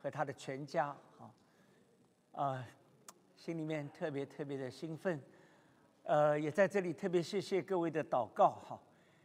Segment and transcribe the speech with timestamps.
[0.00, 1.30] 和他的全家，哈，
[2.32, 2.64] 啊，
[3.36, 5.20] 心里面特别特别的兴奋，
[6.04, 8.80] 呃，也在这里特别谢谢各位的祷告，哈，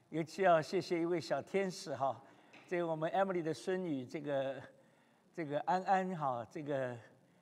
[0.09, 2.20] 尤其要谢谢一位小天使，哈，
[2.67, 4.62] 这个我们 Emily 的孙女，这个
[5.33, 6.97] 这个安安，哈，这个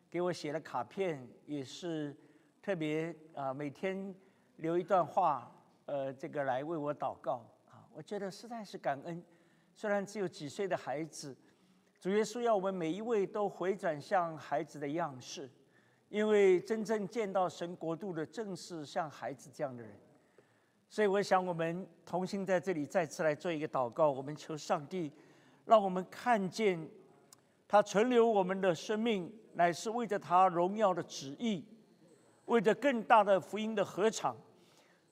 [0.10, 2.16] 给我写了卡片，也是
[2.62, 4.14] 特别啊，每天
[4.58, 5.50] 留一段话，
[5.86, 9.24] 呃，这个来为我祷告，啊，我觉得实在是感恩。
[9.74, 11.36] 虽然只有几岁的孩子，
[12.02, 15.48] 主耶稣要我们每一位都回转向孩子的样式，
[16.10, 19.92] 因为真正见到神国度的，正是像孩子这样的人。
[20.90, 25.12] 所以，我想我们同心在这里再次来做一个祷告，我们求上帝，
[25.64, 26.90] 让我们看见
[27.68, 31.64] 他存留我们的生命，乃是为着他荣耀的旨意，
[32.46, 34.36] 为着更大的福音的合场。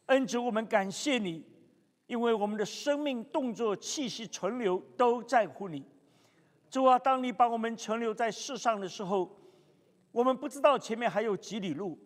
[0.08, 1.46] 恩主，我们感谢你。
[2.08, 5.86] 因为我们的生命、动作、气息存留都在乎你，
[6.70, 9.36] 主啊，当你把我们存留在世上的时候，
[10.12, 11.98] 我们不知道前面还有几里路，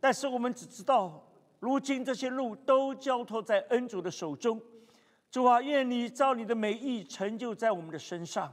[0.00, 1.26] 但是我们只知道，
[1.60, 4.60] 如今这些路都交托在恩主的手中。
[5.30, 8.52] 主啊，愿你照你的美意成就在我们的身上，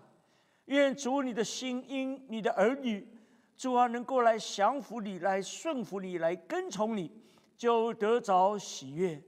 [0.66, 3.06] 愿主你的心因你的儿女，
[3.58, 7.12] 主啊，能够来降服你、来顺服你、来跟从你，
[7.58, 9.22] 就得着喜悦。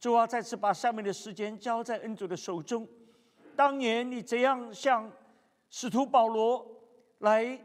[0.00, 2.88] 主啊，再次把下面的时间交在恩主的手中。
[3.54, 5.08] 当年你怎样向
[5.70, 6.66] 使徒保罗
[7.18, 7.58] 来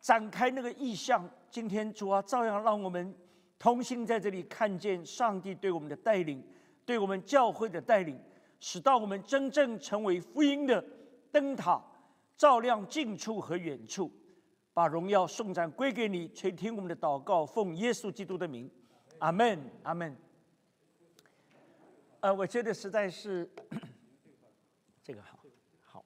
[0.00, 3.14] 展开那个意象，今天主啊，照样让我们
[3.58, 6.42] 同心在这里看见上帝对我们的带领，
[6.86, 8.18] 对我们教会的带领，
[8.58, 10.82] 使到我们真正成为福音的
[11.30, 11.80] 灯塔，
[12.36, 14.10] 照亮近处和远处，
[14.72, 16.26] 把荣耀颂赞归给你。
[16.30, 18.70] 垂听我们的祷告，奉耶稣基督的名，
[19.18, 20.16] 阿门，阿门。
[22.20, 23.50] 呃，我觉得实在是
[25.04, 25.38] 这个好，
[25.82, 26.04] 好，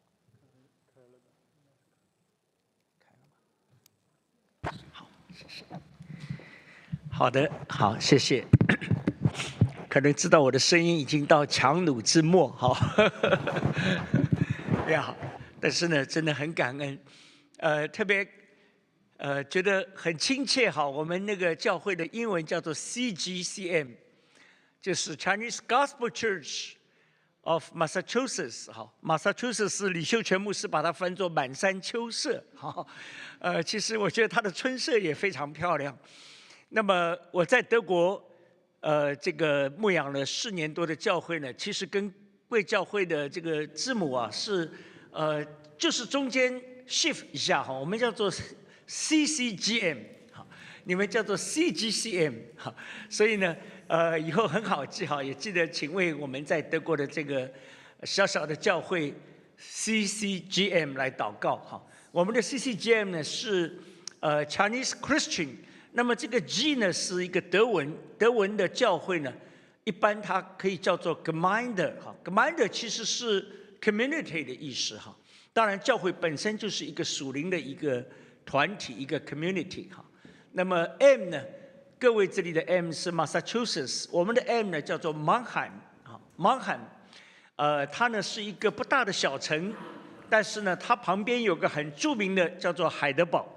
[4.93, 5.65] 好，谢谢。
[7.11, 8.45] 好的，好，谢谢。
[9.91, 12.77] 可能知道我的声音已经到强弩之末，哈，
[14.89, 15.17] 也好，
[15.61, 16.99] 但是呢，真的很感恩，
[17.59, 18.27] 呃，特别
[19.17, 20.89] 呃，觉得很亲切，哈。
[20.89, 23.89] 我们那个教会的英文叫做 CGCM。
[24.81, 26.73] 就是 Chinese Gospel Church
[27.45, 32.87] of Massachusetts，好，Massachusetts 是李秀全牧师把它翻作满山秋色，好，
[33.39, 35.97] 呃，其实我觉得它的春色也非常漂亮。
[36.71, 38.23] 那么我在德国，
[38.81, 42.13] 呃，这个牧养了四年多的教会呢，其实跟
[42.49, 44.71] 贵教会的这个字母啊是，
[45.11, 45.45] 呃，
[45.77, 48.33] 就是中间 shift 一下哈，我们叫做
[48.89, 49.99] CCGM，
[50.33, 50.47] 哈，
[50.85, 52.75] 你们叫做 CGCM，哈，
[53.11, 53.55] 所以呢。
[53.87, 57.51] 呃，以后很好记哈，也记得请为我们在德国的这个
[58.05, 59.13] 小小的教会
[59.61, 61.85] CCGM 来祷告哈。
[62.11, 63.79] 我们的 CCGM 呢是
[64.21, 65.49] 呃 Chinese Christian，
[65.93, 69.31] 那么这个 G 呢是一个德文，德文的教会呢，
[69.85, 73.47] 一般它可以叫做 Gemeinde 哈，Gemeinde 其实是
[73.83, 75.15] community 的意思哈。
[75.53, 78.05] 当然，教会本身就是一个属灵的一个
[78.47, 80.03] 团体，一个 community 哈。
[80.53, 81.43] 那么 M 呢？
[81.97, 85.71] 各位，这里的 M 是 Massachusetts，我们的 M 呢叫做 Manhattan
[86.03, 86.81] 啊，Manhattan，
[87.57, 89.73] 呃，它呢是一个不大的小城，
[90.29, 93.49] 但是呢，它旁边有个很著名的叫做海德堡。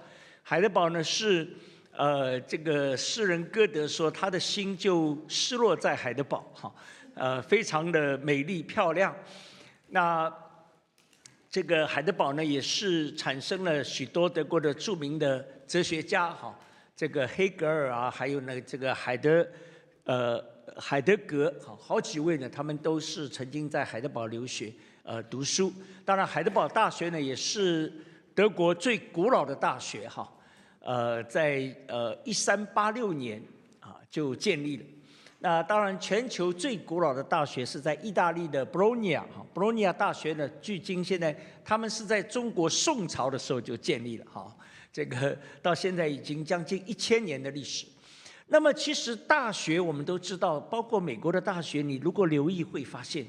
[0.44, 1.48] 海德堡呢是
[1.92, 6.72] 呃，这个诗人歌德说他的心就失落在海德堡哈，
[7.16, 9.14] 呃，非常的美丽漂亮。
[9.88, 10.32] 那
[11.50, 16.58] 这个海德堡呢也是产生了许多德国的著名的哲学家哈。
[16.98, 19.48] 这个黑格尔啊，还有那个这个海德，
[20.06, 20.44] 呃，
[20.78, 25.72] 海德格，好好几位呢，他们都是曾经在海德堡留学，呃，读书。
[26.04, 27.94] 当然，海德堡大学呢，也是
[28.34, 30.28] 德国最古老的大学，哈，
[30.80, 33.40] 呃，在呃一三八六年
[33.80, 34.84] 啊就建立了。
[35.38, 44.52] 那当然，全球最古老的大学是在意大利的博洛尼亚，哈，博洛尼亚大学呢，距今现在他们是在中国宋朝的时候就建立了，哈。
[44.98, 47.86] 这个到现在已经将近一千年的历史。
[48.48, 53.24] 那么，其实大学我们都知道，包括美国的大学，你如果留意会发现，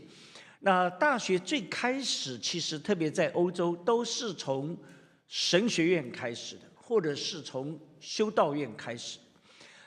[0.60, 4.74] 那大学最开始其实特别在欧洲都是从
[5.26, 9.18] 神学院开始的，或者是从修道院开始，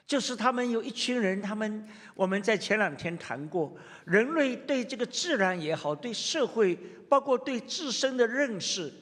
[0.05, 1.83] 就是他们有一群人，他们
[2.13, 3.75] 我们在前两天谈过，
[4.05, 6.77] 人类对这个自然也好，对社会，
[7.09, 8.93] 包括对自身的认识，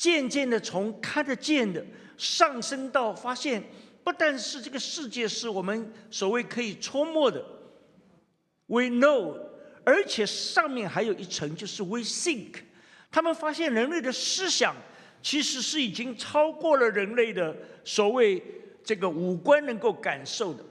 [0.00, 1.84] 渐渐的从看得见的。
[2.16, 3.62] 上升到发现，
[4.02, 7.44] 不但是这个世界是我们所谓可以触摸的
[8.66, 9.38] ，we know，
[9.84, 12.54] 而且上面还有一层就是 we think。
[13.10, 14.74] 他们发现人类的思想
[15.22, 17.54] 其实是已经超过了人类的
[17.84, 18.42] 所谓
[18.82, 20.64] 这个五官能够感受的。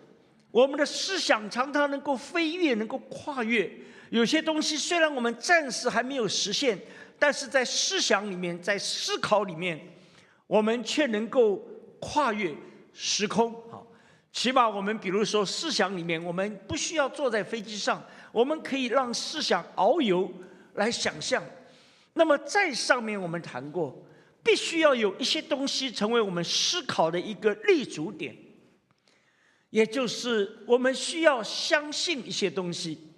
[0.50, 3.72] 我们的思想常常能够飞跃，能够跨越。
[4.10, 6.80] 有些东西虽然我们暂时还没有实现，
[7.20, 9.80] 但是在思想里面，在思考里面，
[10.48, 11.58] 我们却能够
[12.00, 12.56] 跨越
[12.94, 13.52] 时空。
[13.70, 13.86] 好，
[14.32, 18.02] 起码我们比如说思想里面，我们不需要坐在飞机上，
[18.32, 20.32] 我们可以让思想遨游
[20.76, 21.44] 来想象。
[22.14, 24.02] 那么在上面我们谈过，
[24.44, 28.36] 必须要有一些东西成为我们思考的一个立足点。
[29.70, 33.09] 也就是我们需要相信一些东西。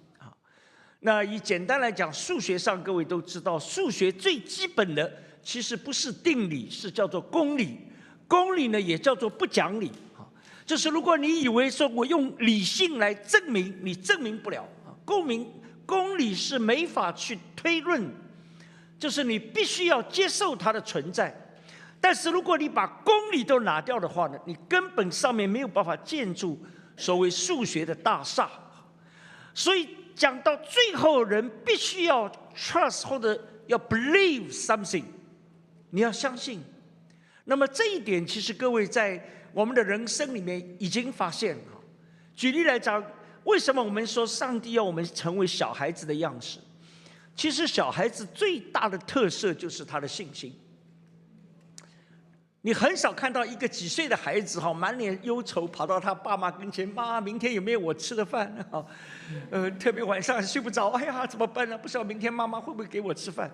[1.04, 5.12] 那以简单来讲，数学上各位都知道，数学最基本的
[5.42, 7.76] 其实不是定理，是叫做公理。
[8.28, 10.22] 公理呢也叫做不讲理啊。
[10.64, 14.94] 就是如果你以为说我用理性来证明，你证明不了啊。
[15.04, 15.52] 公明
[15.84, 18.08] 公理是没法去推论，
[18.96, 21.36] 就是你必须要接受它的存在。
[22.00, 26.56] 但是如果你把公理都拿掉的话呢，你根本上面没有办法建筑
[26.96, 28.48] 所谓数学的大厦。
[29.52, 35.04] 所以讲到最后，人必须要 trust 或者要 believe something，
[35.90, 36.62] 你要相信。
[37.44, 39.22] 那么这一点，其实各位在
[39.52, 41.62] 我们的人生里面已经发现了。
[42.34, 43.04] 举例来讲，
[43.44, 46.58] 为什么我们说上帝要我们成为小孩子的样式？
[47.34, 50.54] 其实小孩子最大的特色就是他的信心。
[52.64, 58.54] 你很少看到一个几岁的孩子哈，满脸忧愁跑到他爸妈跟前，妈，明天有没有我吃的饭？
[58.70, 58.86] 哈，
[59.50, 61.76] 呃，特别晚上睡不着，哎呀，怎么办呢？
[61.76, 63.50] 不知道明天妈妈会不会给我吃饭？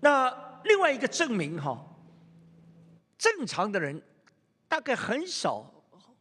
[0.00, 0.34] 那
[0.64, 1.86] 另外一个证明哈，
[3.18, 4.00] 正常的人
[4.66, 5.70] 大概很少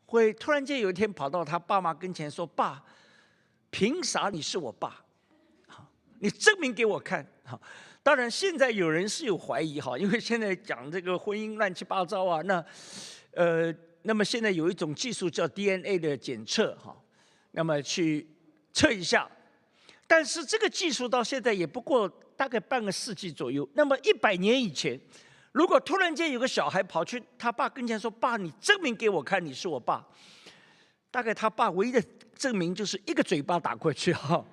[0.06, 2.83] 会突然间有一天跑到他爸妈跟前说：“爸，
[3.69, 5.06] 凭啥你是我爸？
[6.19, 7.57] 你证明给我看。”哈。
[8.06, 12.63] 当然，现在有人是有怀疑哈， 因为现在讲这个婚姻乱七八糟啊，那，
[13.31, 13.74] 呃，
[14.04, 16.96] 那么现在有一种技术叫 DNA 的检测哈，
[17.54, 18.28] 那么去
[18.72, 19.28] 测一下，
[20.06, 22.07] 但是这个技术到现在也不过
[22.38, 23.68] 大概半个世纪左右。
[23.74, 25.00] 那么一百年以前，
[25.52, 30.07] 如果突然间有个小孩跑去他爸跟前说：“爸，你证明给我看你是我爸。”
[31.10, 32.00] 大概他爸唯一的
[32.36, 34.46] 证明就是一个嘴巴打过去哈，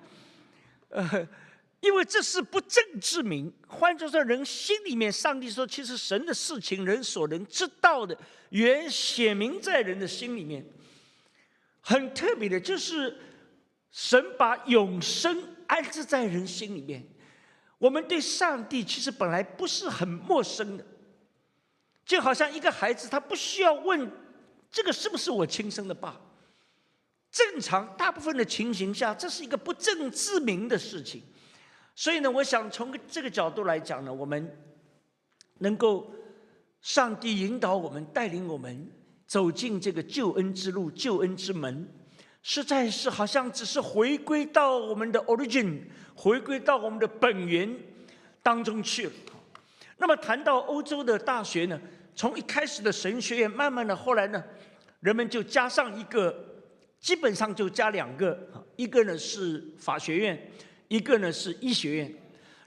[0.89, 1.27] 呃。
[1.83, 8.17] 因为这是不正之名，换作说人心里面，上帝说，其实神的事情，人所能知道的，
[8.51, 10.65] 原写明在人的心里面。
[11.81, 13.17] 很特别的，就是
[13.91, 17.05] 神把永生安置在人心里面。
[17.77, 20.85] 我们对上帝其实本来不是很陌生的，
[22.05, 24.09] 就好像一个孩子，他不需要问
[24.71, 26.17] 这个是不是我亲生的爸。
[27.29, 31.21] 正常大部分的情形下，这是一个不正自明的事情。
[31.95, 34.57] 所以呢，我想从这个角度来讲呢，我们
[35.59, 36.11] 能够
[36.81, 38.91] 上帝引导我们、带领我们
[39.27, 41.87] 走进这个救恩之路、救恩之门，
[42.41, 45.81] 实在是好像只是回归到我们的 origin，
[46.15, 47.73] 回归到我们的本源
[48.41, 49.13] 当中去了。
[49.97, 51.79] 那么谈到欧洲的大学呢，
[52.15, 54.43] 从一开始的神学院，慢慢的后来呢，
[54.99, 56.35] 人们就加上一个，
[56.99, 58.37] 基本上就加两个，
[58.75, 60.51] 一个呢是法学院。
[60.87, 62.13] 一个呢是医学院，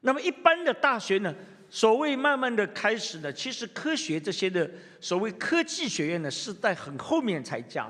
[0.00, 1.34] 那么一般的大学呢，
[1.68, 4.68] 所谓慢慢的开始呢，其实科学这些的
[5.00, 7.88] 所谓科技学院呢，是在很后面才加，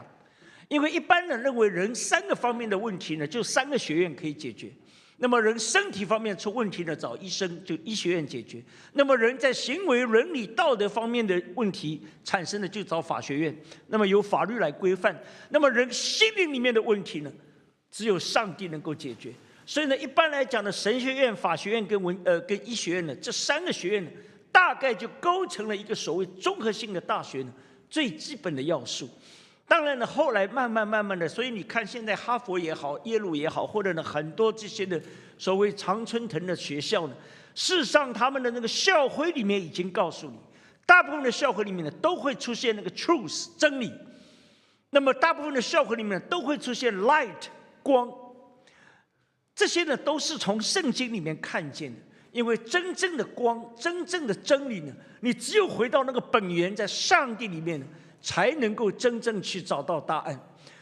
[0.68, 4.70] 因为一般人认为人三个方面的问题呢，就三个学院可以解决。
[5.18, 8.60] 那么人身体方面出问题呢，找医生就医学院解决；
[8.92, 13.56] 那么人在行为伦理道德方面的问题产生的，就找法学院。
[13.86, 15.18] 那么由法律来规范。
[15.48, 17.32] 那么人心灵里面的问题呢，
[17.90, 19.32] 只有上帝能够解决。
[19.68, 24.10] 所以呢，一般来讲呢，神学院、法学院跟文呃跟医学院呢，这三个学院呢，
[24.52, 27.52] 大概就构成了一个所谓综合性的大学呢
[27.90, 29.10] 最基本的要素。
[29.66, 35.02] 当然呢，后来慢慢慢慢的，所以你看现在哈佛也好，耶鲁也好，或者呢很多这些的
[35.36, 37.14] 所谓常春藤的学校呢，
[37.52, 40.36] 事实上他们的那个校徽里面已经告诉你，
[40.86, 43.92] 大部分的校徽里面呢都会出现那个 truth 真理，
[44.90, 47.48] 那么大部分的校徽里面都会出现 light
[47.82, 48.08] 光。
[49.56, 51.98] 这些呢，都是从圣经里面看见的。
[52.30, 57.82] 因为真正的光、真正的真理呢，你只有回到那个本源，在上帝里面，
[58.20, 60.38] 才能够真正去找到答案。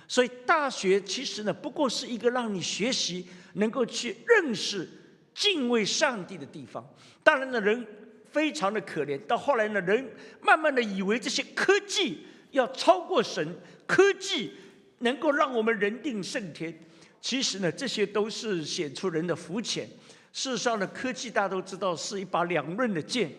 [0.08, 4.88] 所以，大学其实呢，不过是一个让你学习、能够去认识、
[5.32, 6.84] 敬畏上帝的地方。
[7.22, 7.86] 当然呢，人
[8.32, 9.16] 非常的可怜。
[9.28, 10.04] 到后来呢，人
[10.42, 14.52] 慢慢的以为这些科技要超过神，科技
[14.98, 16.76] 能够让我们人定胜天。
[17.24, 19.88] 其实呢，这些都是显出人的肤浅，
[20.30, 23.32] 事实上呢，科技大家都知道是一把两刃的剑，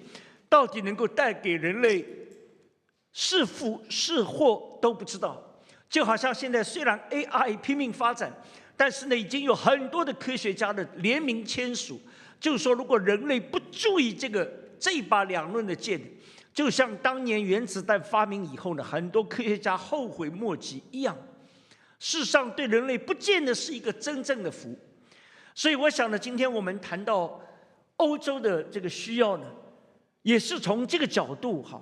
[0.50, 2.04] 到底能够带给人类
[3.14, 5.40] 是福是祸都不知道。
[5.88, 8.34] 就好像现在虽然 AI 拼命发展，
[8.76, 12.02] 但是呢，已经有很多的科学家的联名签署，
[12.40, 16.02] 就是说，如果人类不注意这个这把两刃的剑，
[16.52, 21.16] 就像当年原子弹发明以后呢，很多科学家后悔莫及一样。
[22.00, 24.78] 事实上，对人类不见得是一个真正的福。
[25.54, 27.42] 所以我想呢，今天我们谈到
[27.96, 29.46] 欧洲的这个需要呢，
[30.22, 31.82] 也是从这个角度哈。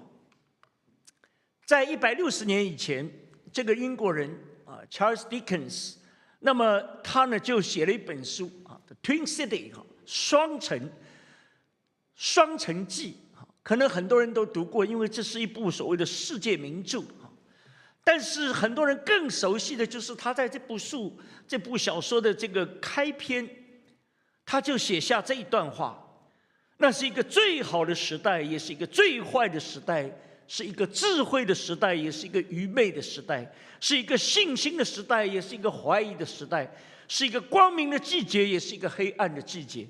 [1.65, 3.09] 在一百六十年以前，
[3.51, 4.29] 这个英国人
[4.65, 5.95] 啊，Charles Dickens，
[6.39, 10.91] 那么他呢就写了一本书啊，《The Twin City》哈，双城，
[12.13, 13.17] 双城记，
[13.63, 17.03] 可能很多人都读过，因为这是一部所谓的世界名著。
[18.03, 21.17] 但是很多人更熟悉的就是他在这部书、
[21.47, 23.47] 这部小说的这个开篇。
[24.45, 26.05] 他就写下这一段话：，
[26.77, 30.09] 那是一个最好的时代，也是一个最坏的时代；，
[30.49, 33.41] 是一个智慧的时代，也是一个愚昧的时代；，
[33.79, 36.67] 是一个信心的时代，也是一个怀疑的时代；，
[37.07, 39.87] 是一个光明的季节，也是一个黑暗的季节；，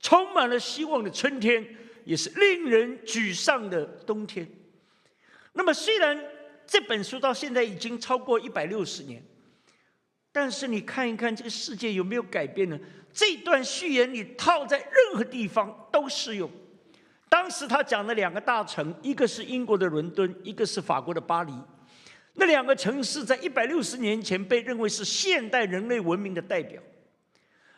[0.00, 1.62] 充满了希望的春天，
[2.06, 4.48] 也是令人沮丧的冬天。
[5.52, 6.18] 那么，虽然
[6.72, 9.22] 这本书到现在已经超过一百六十年，
[10.32, 12.80] 但是你看一看这个世界有没有改变呢？
[13.12, 16.50] 这段序言你套在任何地方都适用。
[17.28, 21.52] 当时他讲的两个大城，一个是英国的伦敦，一个是法国的巴黎。
[22.36, 26.82] 那两个城市在一百六十年前被认为是现代人类文明的代表。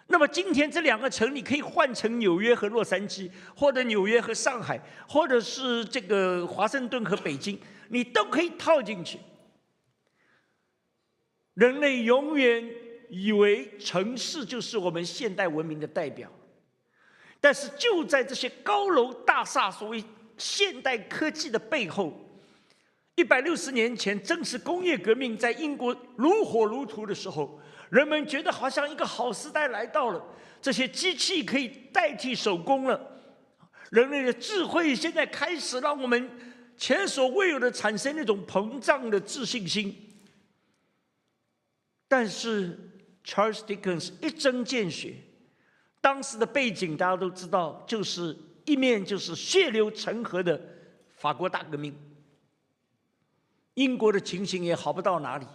[0.06, 7.58] 那么今天这两个城，你可以换成纽约和洛杉矶，或者纽约和上海，或者是这个华盛顿和北京，
[7.88, 9.18] 你都可以套进去。
[11.54, 12.82] 人类永远。
[13.10, 16.28] 以为城市就是我们现代文明的代表，
[17.38, 20.02] 但是就在这些高楼大厦、所谓
[20.36, 22.12] 现代科技的背后，
[23.14, 30.20] 一百六十年前，正是工业革命在英国如火如荼的时候，人们觉得好像一个好时代来到了，
[30.60, 33.00] 这些机器可以代替手工了，
[33.90, 36.28] 人类的智慧现在开始让我们
[36.76, 39.94] 前所未有的产生那种膨胀的自信心，
[42.08, 42.90] 但是。
[43.26, 45.14] Charles Dickens 一针见血，
[46.02, 50.60] 当时的背景大家都知道，就是一面就是血流成河的
[51.16, 51.96] 法国大革命，
[53.72, 55.46] 英国的情形也好不到哪里，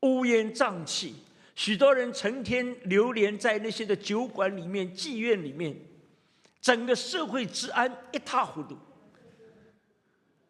[0.00, 1.16] 乌烟瘴气，
[1.54, 5.78] 许多人成天流连在那些的酒馆里面、妓院里面，
[6.62, 8.74] 整个社会治安一塌糊涂。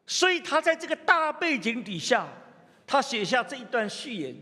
[0.06, 2.26] 所以他在这个大背景底下，
[2.86, 4.34] 他写下这一段序言。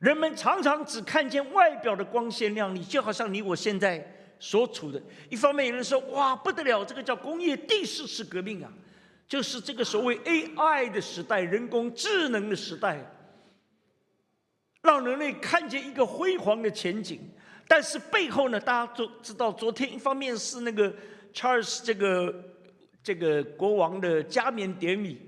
[0.00, 4.02] 人们常常只看见外表的光鲜亮丽，就好像你我现在
[4.38, 5.02] 所处的。
[5.28, 8.72] 一方面有人说：“哇，不得了，这个叫工业第四次革命啊，
[9.28, 13.04] 就是这个所谓 AI 的时代，人工智能的时代，
[14.80, 17.20] 让人类看见一个辉煌的前景。”
[17.68, 20.92] 但是背后呢，大家都知道，昨天一方面是那个
[21.32, 22.34] Charles 这个
[23.02, 25.20] 这个国王的加冕典礼。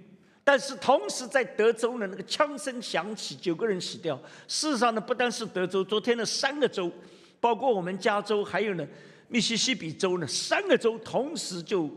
[0.45, 4.21] 但是同时，在德州呢，那个枪声响起，九个人死掉。
[4.49, 6.91] 事实上呢，不单是德州，昨天的三个州，
[7.38, 8.85] 包括我们加州，还有呢，
[9.29, 11.88] 密西西比州呢，三个州同时就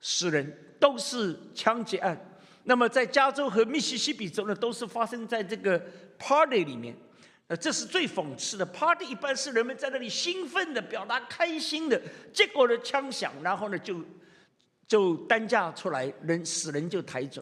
[0.00, 2.16] 死人，都是枪击案。
[2.62, 5.82] 那么在加州和密西西比州呢，都是发生在这个
[6.16, 6.96] party 里面。
[7.48, 8.64] 呃，这是最讽刺的。
[8.66, 12.00] party 一般是人们在那里兴奋的表达开心的，
[12.32, 13.96] 结果呢，枪响，然后呢，就
[14.90, 17.40] 就担架出来，人死人就抬走。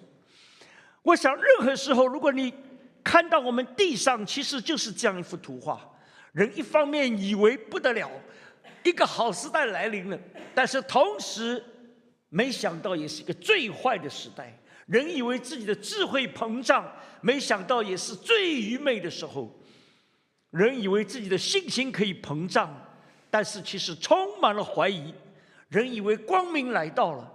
[1.00, 2.52] 我想，任何时候，如果你
[3.02, 5.80] 看到我们地上其实就是这样一幅图画，
[6.32, 8.10] 人一方面以为不得了，
[8.84, 10.18] 一个好时代来临了，
[10.54, 11.64] 但是同时
[12.28, 14.54] 没想到也是一个最坏的时代。
[14.84, 16.86] 人以为自己的智慧膨胀，
[17.22, 19.50] 没想到也是最愚昧的时候。
[20.50, 22.74] 人以为自己的信心可以膨胀，
[23.30, 25.14] 但是其实充满了怀疑。
[25.70, 27.30] 人以为光明来到了，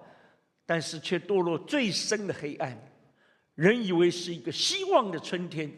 [0.66, 2.78] 但是却堕落最深的黑暗。
[3.56, 5.72] 人以为是一个希望的春天，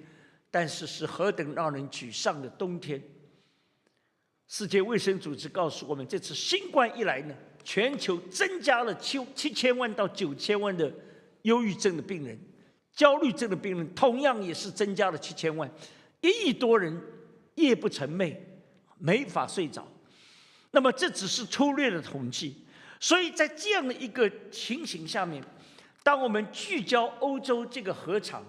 [0.49, 3.01] 但是是何等让人沮丧的冬天。
[4.47, 10.93] 世界卫生组织告诉我们，这次新冠一来呢，全球增加了七七千万到九千万的
[11.41, 12.39] 忧郁症的病人，
[12.93, 15.69] 焦虑症的病人同样也是增加了七千万，
[16.21, 17.01] 一亿多人
[17.55, 18.37] 夜不成寐，
[18.99, 19.85] 没法睡着。
[20.71, 22.64] 那么这只是粗略的统计，
[23.05, 25.43] 所以在这样的一个情形下面。
[26.01, 28.43] 当我们聚焦欧洲这个河场，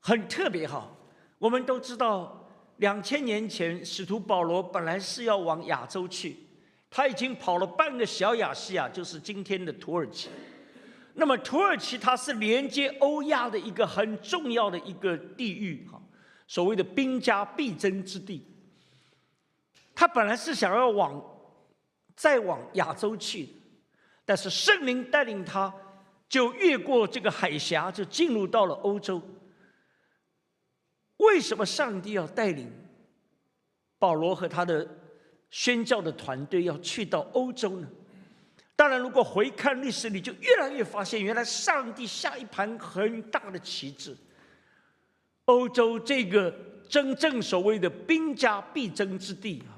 [0.00, 0.90] 很特别哈。
[1.36, 2.48] 我们都知道，
[2.78, 6.34] 两千年前，使徒保罗本来是要往亚洲去，
[6.88, 10.30] 他已经跑了半个小亚细亚，就是今天的土耳其。
[11.12, 16.00] 那么土耳其它是连接欧亚的一个很重要的一个地域，哈，
[16.48, 18.46] 所谓的兵家必争之地。
[19.94, 21.22] 他本来是想要往
[22.16, 23.48] 再往亚洲去，
[24.24, 25.72] 但是圣灵带领他，
[26.28, 29.20] 就越过这个海峡，就进入到了欧洲。
[31.18, 32.70] 为什么上帝要带领
[33.98, 34.88] 保罗和他的
[35.50, 37.88] 宣教的团队要去到欧洲呢？
[38.74, 44.16] 当然，如果回看历史，你就越来越发现，原来上帝下一盘很大的棋子。
[45.44, 46.52] 欧洲这个
[46.88, 49.71] 真正所谓的兵家必争之地啊。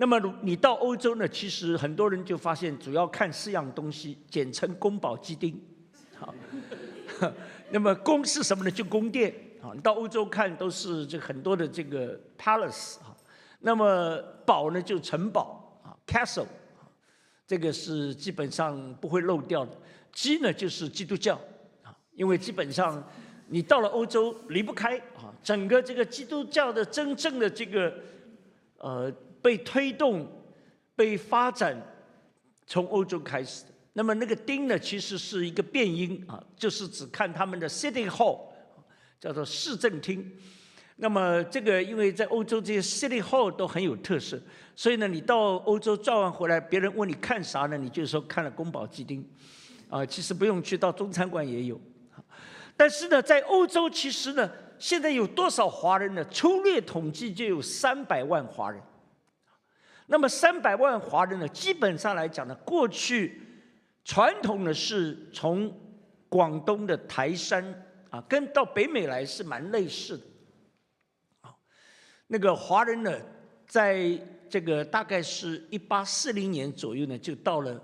[0.00, 1.28] 那么，你到欧洲呢？
[1.28, 5.62] 其实很多人就发现，主要看四样东西，简称宫保鸡丁。
[6.16, 6.34] 好，
[7.68, 8.70] 那么宫是什么呢？
[8.70, 9.30] 就宫殿。
[9.60, 13.14] 啊，你到欧洲看都是这很多的这个 palace 啊。
[13.58, 14.16] 那么
[14.46, 16.46] 堡呢，就城堡啊，castle。
[17.46, 19.76] 这个是基本上不会漏掉的。
[20.12, 21.38] 基呢就是基督教
[21.82, 23.06] 啊，因为基本上
[23.48, 27.92] 你到了欧洲离不开啊，整个这个基督教的真正的这个
[28.78, 30.26] 呃被推动、
[30.94, 31.76] 被发展，
[32.66, 33.70] 从欧洲开始的。
[33.92, 38.38] 那么那个丁呢，其实是一个变音啊，就是只看他们的 city hall，
[39.18, 40.30] 叫做市政厅。
[40.96, 44.38] 那么这个，因为在欧洲这些 city hall 都很有特色，
[44.76, 47.78] 所以呢，你到欧洲转完回来，别人问你看啥呢？
[47.78, 49.26] 你就说看了宫保鸡丁，
[49.88, 51.80] 啊，其实不用去，到中餐馆也有。
[52.76, 56.24] 但是呢，在欧洲其实呢，现在有多少华人呢？
[56.26, 58.80] 粗略统计就有三百万华人。
[60.10, 63.40] 那么三百万华人呢，基本上来讲呢，过去
[64.04, 65.72] 传统的是从
[66.28, 67.64] 广东的台山
[68.10, 70.24] 啊，跟到北美来是蛮类似的。
[72.26, 73.20] 那个华人呢，
[73.68, 77.80] 在这个大概是一八四零年左右呢，就到了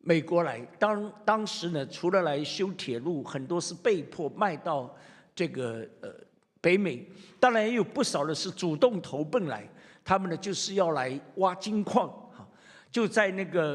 [0.00, 0.60] 美国来。
[0.78, 4.94] 当当时呢，除了来修铁路，很多是被迫卖到
[5.34, 6.14] 这个呃
[6.60, 7.08] 北美。
[7.40, 9.66] 当然也有不少的是主动投奔来，
[10.08, 12.48] 他们呢就是要来挖金矿哈。
[12.90, 13.74] 就在那个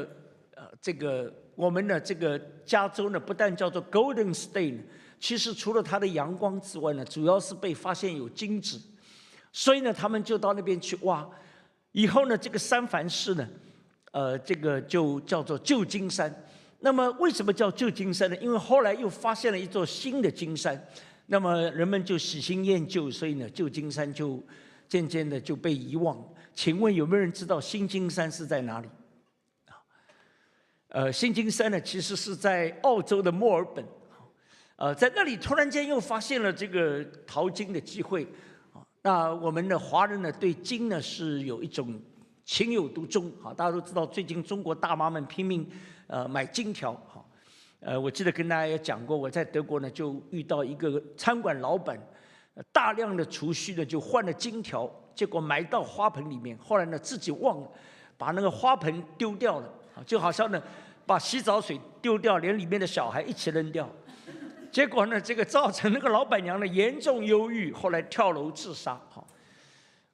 [0.56, 4.80] 呃这个我们的这个加州呢，不但叫做 Golden State，
[5.20, 8.80] 其实除了它的阳光之外呢，主要是被发现有金子。
[9.52, 11.24] 所以呢，他们就到那边去挖。
[11.92, 13.48] 以后呢，这个三藩市呢，
[14.10, 16.34] 呃，这个就叫做旧金山。
[16.80, 18.36] 那么为什么叫旧金山呢？
[18.38, 20.84] 因为后来又发现了一座新的金山，
[21.26, 24.42] 那么人们就喜新厌旧，所以呢，旧金山就
[24.88, 26.16] 渐渐的就被遗忘。
[26.52, 28.88] 请问有没有人知道新金山是在哪里？
[29.66, 29.74] 啊，
[30.88, 33.84] 呃，新金山呢，其实是在澳洲的墨尔本。
[34.76, 38.24] 呃，在那里突然间又发现了这个淘金的机会。
[38.72, 42.00] 啊那我们的华人呢，对金呢是有一种
[42.44, 43.30] 情有独钟。
[43.42, 45.68] 啊，大家都知道，最近中国大妈们拼命
[46.06, 46.92] 呃买金条。
[47.06, 47.28] 好，
[47.80, 52.00] 呃，我记得跟大家也讲过，我在德国呢就遇到一个餐馆老板，
[52.72, 57.68] 大量的储蓄呢就换了金条，结果埋到花盆里面，后来呢自己忘了
[58.16, 59.72] 把那个花盆丢掉了。
[60.04, 60.60] 就好像呢
[61.06, 63.88] 把洗澡水丢掉，连里面的小孩一起扔掉。
[64.72, 69.00] 结果呢，这个造成那个老板娘呢严重忧郁，后来跳楼自杀。
[69.08, 69.24] 好，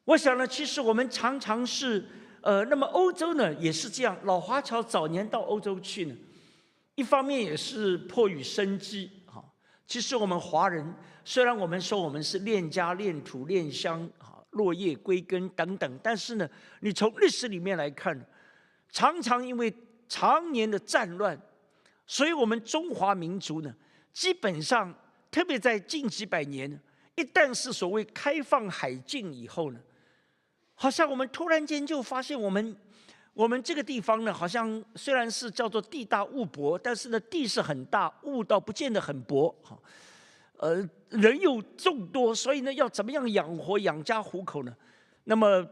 [0.05, 2.07] 我想呢，其实我们常常是，
[2.43, 4.15] 呃，那么欧洲呢也是这样。
[4.25, 6.15] 老华侨早年到欧洲去呢，
[6.95, 9.11] 一方面也是迫于生机。
[9.25, 9.51] 好，
[9.87, 10.95] 其实我们华人
[11.31, 18.21] 虽然我们说我们是恋家、恋土、恋乡，啊，落叶归根等等，但是呢，你从历史里面来看，
[18.91, 19.73] 常常因为
[20.09, 21.41] 常年的战乱，
[22.05, 23.73] 所以我们中华民族呢。
[24.13, 24.93] 基本上，
[25.31, 26.69] 特别在近几百年，
[27.15, 29.79] 一旦是所谓开放海禁以后呢，
[30.75, 32.77] 好像我们突然间就发现，我们
[33.35, 39.55] 我们这个地方呢，好像虽然是叫做地大物博，但是呢，地是很大，物倒不见得很薄。
[39.63, 39.79] 哈，
[40.61, 44.77] 呃，人又众多，所以呢，要怎么样养活养家糊口呢？
[45.25, 45.67] 那么，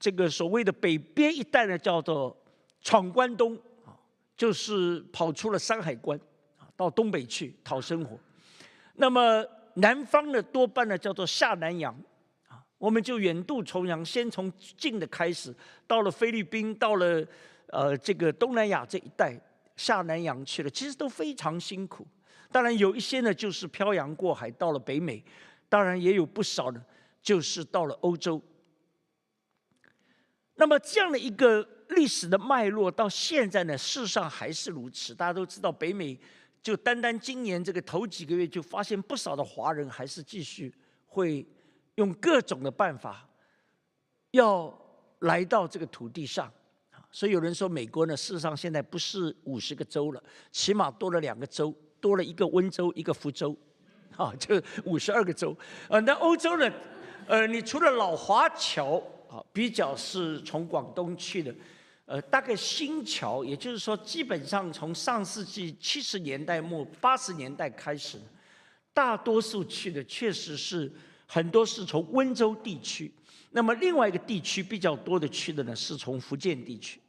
[0.00, 2.34] 这个所谓的北边一带呢，叫做
[2.80, 3.92] 闯关东，啊，
[4.38, 6.18] 就是跑出了山海关
[6.58, 6.64] 啊。
[6.74, 8.18] 到东北去讨生活，
[8.94, 9.44] 那么
[9.74, 11.94] 南方呢，多半呢叫做下南洋，
[12.48, 15.54] 啊，我们就远渡重洋，先从近的开始，
[15.86, 17.22] 到了菲律宾，到了
[17.66, 19.38] 呃这个东南亚这一带
[19.76, 22.06] 下南洋去了，其实都非常辛苦。
[22.54, 25.20] 当然有一些呢就是漂洋过海到了北美，
[25.68, 26.80] 当然也有不少呢
[27.20, 28.40] 就是到了欧洲。
[30.54, 35.12] 那么这样的一个历史的脉络到现在呢，事实上还是如此。
[35.12, 36.16] 大家都知道北美。
[36.62, 40.72] 就单单今年这个头几个月，就发现不少的华人还是继续
[41.06, 41.44] 会
[41.96, 43.28] 用各种的办法
[44.30, 44.72] 要
[45.18, 46.50] 来到这个土地上。
[47.10, 53.56] 所以有人说，美国呢，事实上现在不是五十个州了，起码多了两个州，多了一个温州，一个福州，
[54.14, 55.56] 啊，就五十二个州。
[55.88, 56.70] 呃，那欧洲呢，
[57.26, 61.54] 呃，你除了老华侨啊，比较是从广东去的，
[62.04, 68.20] 呃，大概新侨，也就是说，基本上从上世纪七十年代末八十年代开始，
[68.92, 70.92] 大多数去的确实是
[71.26, 73.10] 很多是从温州地区。
[73.52, 77.00] 那么另外一个地区比较多的去的呢，是从福建地区。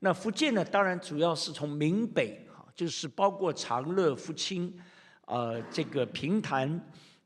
[0.00, 2.40] 那福建呢，当然主要是从闽北，
[2.74, 4.72] 就是包括长乐、福清，
[5.26, 6.80] 呃，这个平潭，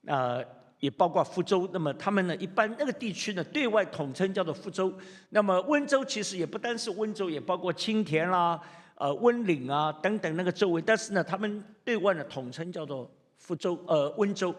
[0.07, 0.45] 呃，
[0.79, 1.69] 也包括福州。
[1.73, 4.93] 那么他们呢，一般那个地区呢，对外统称叫做福州。
[5.31, 8.61] 那么温州其实也不单是温州，也包括青田啦、
[8.97, 10.83] 呃温岭啊等等那个周围。
[10.83, 14.55] 但是呢，他们对外呢统称叫做福州，呃温州。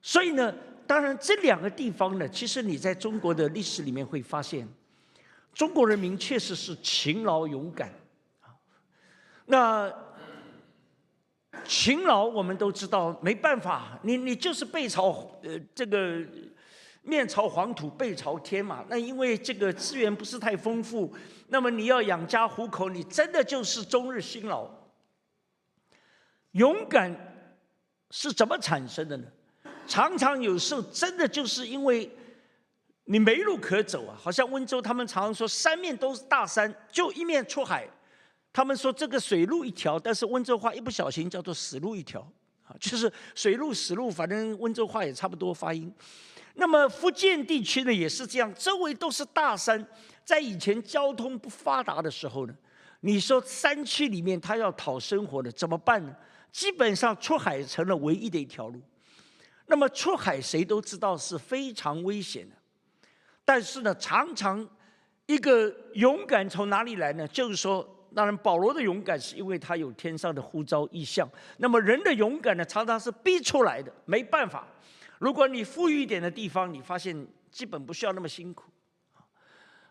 [0.00, 0.54] 所以呢，
[0.86, 4.68] 当然这两个地方呢，其实你在中国的历史里面会发现。
[5.54, 7.92] 中国人民确实是勤劳勇敢，
[8.40, 8.48] 啊，
[9.44, 9.94] 那
[11.64, 16.20] 勤劳我们都知道，没办法，你你就是背朝呃这个
[17.02, 18.84] 面朝黄土背朝天嘛。
[18.88, 21.12] 那因为这个资源不是太丰富，
[21.48, 24.68] 那么你要养家糊口，你真的就是终日辛劳。
[26.52, 27.14] 勇敢
[28.10, 29.24] 是怎么产生的呢？
[29.86, 32.10] 常常有时候真的就是因为。
[33.06, 34.16] 你没路可走啊！
[34.16, 37.84] 好像温州，他们常说三面都是大山，就一面出海。
[38.52, 42.20] 他们说这个水路一条，但是温州话一不小心叫做死路一条
[42.64, 45.92] 啊，就是水路死路，反正温州话也差不多发音。
[46.54, 49.86] 那么福建地区呢也是这样，周围都是大山，
[50.24, 52.54] 在以前交通不发达的时候呢，
[53.00, 56.14] 你说山区里面他要讨生活的怎么办呢？
[56.50, 58.78] 基本上出海成了唯一的一条路。
[59.66, 62.54] 那么出海谁都知道是非常危险的。
[63.42, 64.68] 但是呢，常常
[65.24, 67.26] 一个勇敢从哪里来呢？
[67.28, 71.28] 就是说，当然保罗的勇敢是因为他有天上的呼召意向。
[71.58, 74.66] 那么人的勇敢呢，常常是逼出来的，没办法。
[75.18, 78.70] 如果你富裕一点的地方，你发现基本不需要那么辛苦。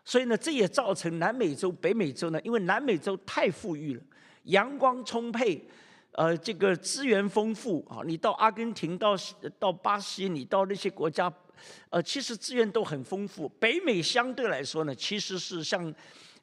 [0.04, 4.02] 所以呢，这也造成南美洲、北美洲呢，因为南美洲太富裕了，
[4.44, 5.64] 阳光充沛，
[6.12, 8.02] 呃，这个资源丰富啊。
[8.04, 9.14] 你到阿根廷、到
[9.58, 11.32] 到巴西，你到那些国家。
[11.90, 13.48] 呃，其实资源都很丰富。
[13.60, 15.94] 北美相对来说呢，其实是像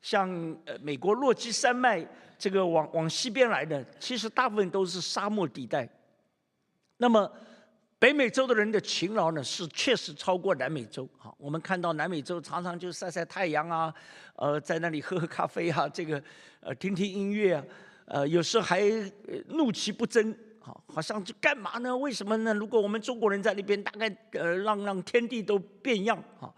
[0.02, 0.30] 像
[0.66, 2.06] 呃美国落基山脉
[2.38, 5.88] 这个往往西边来的，其实大部分都是沙漠地带。
[6.98, 7.32] 那么
[7.98, 11.08] 北美洲的人的勤劳呢，是确实超过南美洲。
[11.18, 13.94] 好，我们看到南美洲常常就晒晒太阳啊，
[14.36, 16.22] 呃，在那里喝喝咖啡啊，这个
[16.62, 17.64] 呃听听音乐啊，
[18.06, 18.82] 呃，有时还
[19.48, 20.36] 怒其不争。
[20.86, 21.98] 好像就干嘛呢？
[21.98, 22.54] 为什么呢？
[22.54, 26.54] 如果我们中国人在那边，大概呃让让天地都变样啊？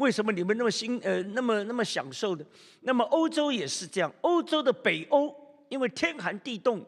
[0.00, 2.44] 为什么你们那么辛呃那么那么享受的？
[2.80, 5.34] 那么欧洲也是这样，欧洲的北欧
[5.68, 6.82] 因为天寒地冻，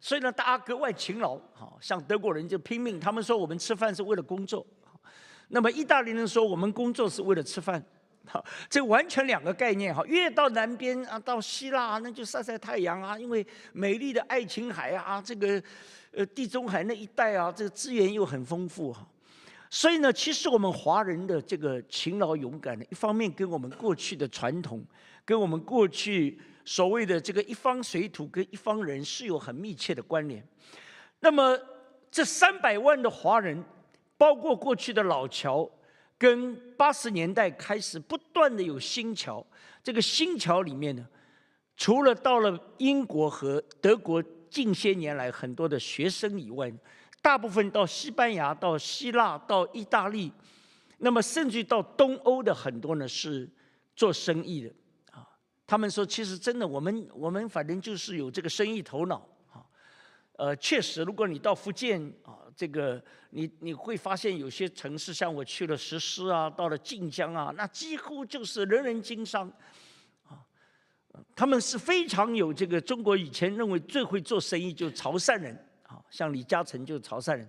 [0.00, 1.38] 所以呢大家格外勤劳。
[1.52, 4.66] 好像德国人就拼命，他们说我们吃饭是为了工作。
[5.48, 7.84] 那么意大利人说我们工作是为了吃饭。
[8.26, 10.02] 好，这完全两个概念哈。
[10.06, 15.62] 越到南边啊，到希腊那就晒晒太阳啊，因为美丽的爱琴海啊，这个。
[16.16, 19.04] 呃，地中海那一带啊，这个资源又很丰富哈，
[19.74, 24.86] 所以呢，其实我们华人的这个勤劳勇敢呢，一方面跟我们过去的传统，
[25.24, 30.46] 跟我们过去所谓的这个一方水土跟一方人是有很密切的关联。
[31.18, 31.58] 那么
[32.08, 33.64] 这三百万的华人，
[34.16, 35.68] 包括过去的老侨，
[36.16, 39.44] 跟八十年代开始不断的有新侨，
[39.82, 41.04] 这个新侨里面呢，
[41.76, 44.22] 除了到了英国和德国。
[44.50, 46.72] 近些年来，很多的学生以外，
[47.24, 50.30] 大部分到西班牙、到希腊、到意大利，
[50.98, 53.48] 那么甚至到东欧的很多呢是
[53.96, 54.70] 做生意的
[55.10, 55.26] 啊。
[55.66, 59.64] 他们说，其实真的，我们我们反正就是有这个生意头脑啊。
[60.36, 69.50] 呃，确实，如果你到福建啊，这个你你会发现有些城市，像我去了石狮啊，到了晋江啊，那几乎就是人人经商
[70.28, 70.44] 啊。
[71.34, 75.58] 他们是非常有这个中国以前认为最会做生意就是潮汕人，
[76.14, 77.48] 像李嘉诚就是潮汕人。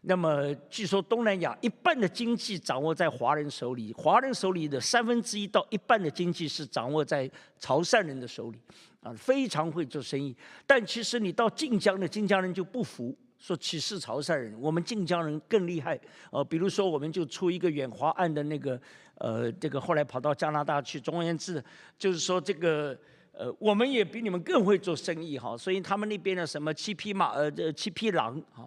[0.00, 8.58] 那么据说东南亚一半的经济掌握在华人手里，华人手里的三分之一到一半的经济是掌握在潮汕人的手里
[9.02, 10.34] 啊，非常会做生意。
[10.66, 16.00] 但其实你到晋江的晋江人就不服，说歧视潮汕人，我们晋江人更厉害。
[16.30, 18.80] 呃，比如说我们就出一个远华案的那个。
[19.18, 21.64] 呃，这个后来跑到加拿大去，总而言之，
[21.98, 22.94] 就是说这个，
[23.38, 28.66] 呃，我们也比你们更会做生意哈，所以他们那边的什么七匹马，呃，这七匹狼哈，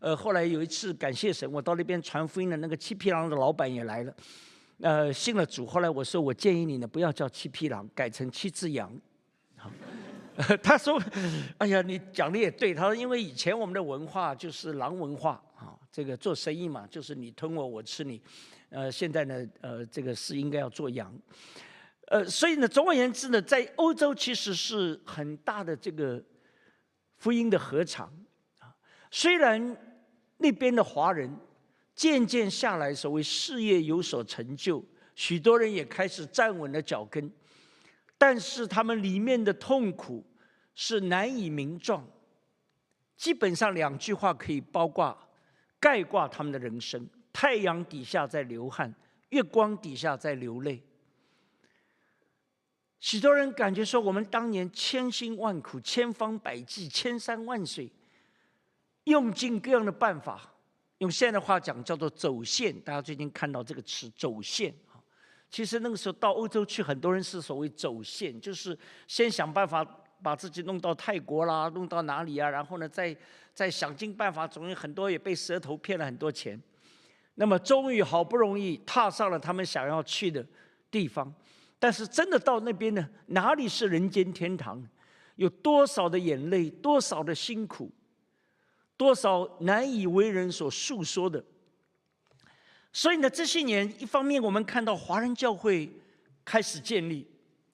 [0.00, 4.16] 呃，后来有一次感谢神，我到那边传福音的那个七匹狼的老板也来了，
[4.80, 5.66] 呃，信了主。
[5.66, 8.90] 后来我说，我建议你呢，不要叫七匹狼，改成七只羊。
[9.56, 9.70] 好，
[10.62, 10.98] 他说，
[11.58, 12.72] 哎呀，你讲的也对。
[12.72, 18.20] 他说，因为以前我们的文化就是狼文化啊，这个做生意嘛，就是你吞我，我吃你。
[18.70, 21.12] 呃，现在呢，呃，这个是应该要做羊。
[22.06, 26.22] 呃，所以呢，总而言之呢，在欧洲其实是很大的这个
[27.16, 28.12] 福音的合场
[28.58, 28.74] 啊，
[29.10, 29.76] 虽然。
[30.38, 31.34] 那边的华人
[31.94, 37.32] 渐渐下来，所谓事业有所成就，许多人也开始站稳了脚跟，
[38.18, 40.22] 但是他们里面的痛苦
[40.74, 42.06] 是难以名状。
[43.16, 45.18] 基本上两句话可以包括
[45.80, 48.94] 概括他们的人生：太阳底下在流汗，
[49.30, 50.82] 月光底下在流泪。
[53.00, 57.90] 许多人感觉说，我们当年千辛万苦、千方百计、千山万水。
[59.04, 60.52] 用尽各样的办法，
[60.98, 62.76] 用现在的话讲叫做走线。
[62.80, 64.98] 大家最近看到这个词“走线”啊，
[65.48, 69.84] 其实那个时候到欧洲去，很多人是所谓走线，就是先想办法
[70.20, 73.16] 把自己弄到泰国啦，弄到哪里啊，然后呢，再
[73.54, 76.60] 再想尽办法，总有很多也被蛇头骗了很多钱。
[77.36, 80.44] 那么终于好不容易踏上了他们想要去的
[80.90, 81.32] 地方，
[81.78, 84.82] 但是真的到那边呢，哪里是人间天堂？
[85.36, 87.90] 有多少的眼泪，多少的辛苦？
[88.96, 91.44] 多少难以为人所诉说的，
[92.90, 95.92] 所以呢，这些年一方面我们看到华人教会
[96.42, 97.26] 开始建立，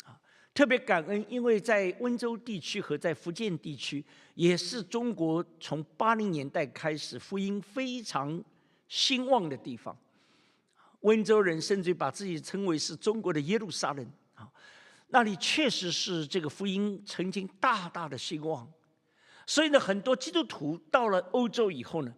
[0.04, 0.18] 啊，
[0.52, 8.42] 特别感恩，因为在温州地区和在福建地区，也是中国从八零年代开始福音非常
[8.88, 9.96] 兴旺的地方。
[11.02, 14.50] 温州人甚至把自己称为是中国的耶路撒冷啊，
[15.08, 18.68] 那里确实是这个福音曾经大大的兴旺。
[19.46, 22.14] 所以呢，很多基督徒到了欧洲以后呢，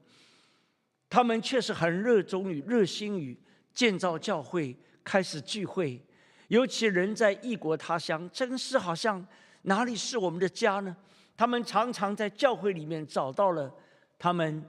[1.09, 3.37] 他们确实很热衷于、热心于
[3.73, 6.01] 建造教会、开始聚会。
[6.49, 9.27] 尤其人在异国他乡，真是好像
[9.62, 10.94] 哪里是我们的家呢？
[11.37, 13.75] 他们常常在教会里面找到了
[14.18, 14.62] 他们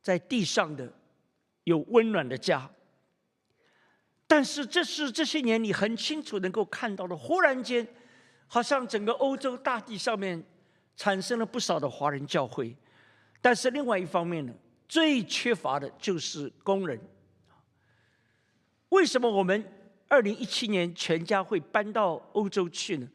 [0.00, 0.90] 在地上的
[1.64, 2.70] 有温暖的家。
[4.26, 7.16] 但是，这是这些年你很清楚能够看到的。
[7.16, 7.86] 忽然间，
[8.46, 10.44] 好像整个欧洲大地上面。
[10.98, 12.74] 产生了不少的华人教会，
[13.42, 14.54] 但是另外一方面呢，
[14.88, 16.98] 最缺乏的就是工人。
[18.88, 19.62] 为什么我们
[20.08, 23.06] 二零一七年全家会搬到欧洲去呢？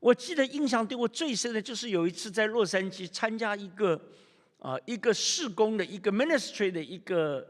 [0.00, 4.00] 我记得印象对我最深的就是有一次在洛杉矶参加一个
[4.58, 7.46] 啊一个事工的一个 ministry 的一个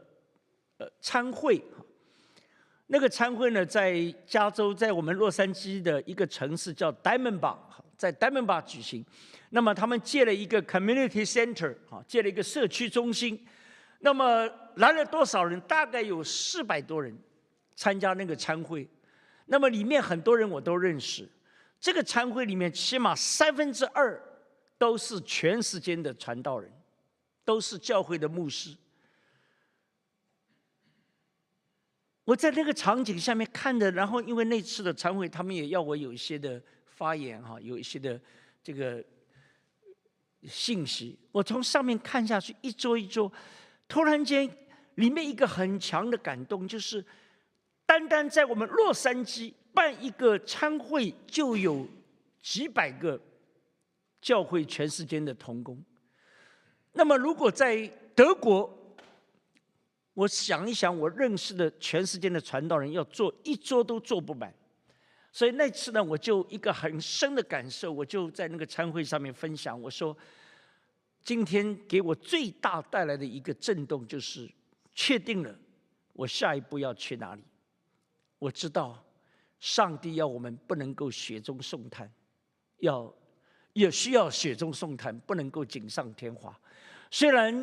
[0.77, 1.63] 呃参会，
[2.91, 7.55] 那个参会呢在加州，在我们洛杉矶的一个城市叫 Diamond Bar，
[7.95, 9.05] 在 Diamond Bar 举行。
[9.51, 13.39] 那么他们建了一个 community center，啊，建了一个社区中心。
[13.99, 15.59] 那么来了多少人？
[15.61, 17.15] 大概有四百多人
[17.75, 18.87] 参加那个参会。
[19.45, 21.29] 那么里面很多人我都认识。
[21.79, 24.19] 这个参会里面起码三分之二
[24.79, 26.71] 都是全世界的传道人，
[27.45, 28.75] 都是教会的牧师。
[32.29, 38.21] 我在那个场景下面看的，然后因为那次的参会，他们也要我有一些的发言，哈，有一些的
[38.61, 39.03] 这个。
[40.47, 43.29] 信息，我从上面看下去，一桌一桌，
[43.89, 44.49] 突然间，
[44.95, 47.05] 里面一个很强的感动，就是
[47.85, 51.85] 单单在我们洛杉矶办一个参会，就有
[52.41, 53.19] 几百个
[54.21, 55.77] 教会全世界的同工。
[56.93, 58.78] 那么，如果在德国，
[60.13, 64.53] 我想一想，我认识的全世界的传道人要坐一桌都坐不满。
[65.31, 70.17] 所以那次呢，我就一个很深的感受，我就在那个参会上面分享，我说：
[71.23, 74.49] 今天给我最大带来的一个震动，就是
[74.93, 75.55] 确定了
[76.13, 77.43] 我下一步要去哪里。
[78.39, 79.01] 我知道
[79.59, 82.11] 上帝要我们不能够雪中送炭，
[82.79, 83.13] 要
[83.73, 86.59] 也需要雪中送炭，不能够锦上添花。
[87.11, 87.53] 虽然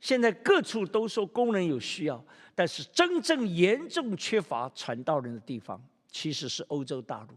[0.00, 5.82] 现在各处都说工人有需要，但是真正严重缺乏传道人的地方。
[6.08, 7.36] 其实是欧洲大陆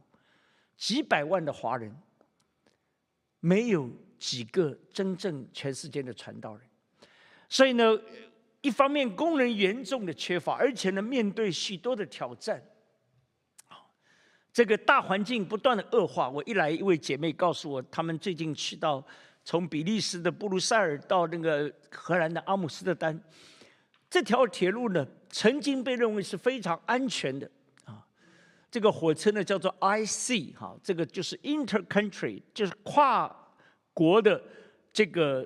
[0.78, 1.94] 几百万的华人，
[3.42, 6.62] 没有几个真正全世界的传道人，
[7.50, 8.00] 所以呢，
[8.62, 12.64] 一方面工人严重的缺乏，而且呢，面对许多的挑战，
[14.54, 16.30] 这个大环境不断的恶化。
[16.30, 19.06] 我一来，一位姐妹告诉我，他们最近去到
[19.50, 23.20] 从比利时的布鲁塞尔到那个荷兰的阿姆斯特丹，
[24.08, 27.50] 这条铁路呢，曾经被认为是非常安全的
[27.84, 28.06] 啊。
[28.70, 33.36] 这个火车呢叫做 IC 哈，这个就是 intercountry，就是跨
[33.92, 34.40] 国的
[34.94, 35.44] 这个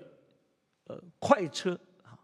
[0.87, 2.19] 呃快车啊，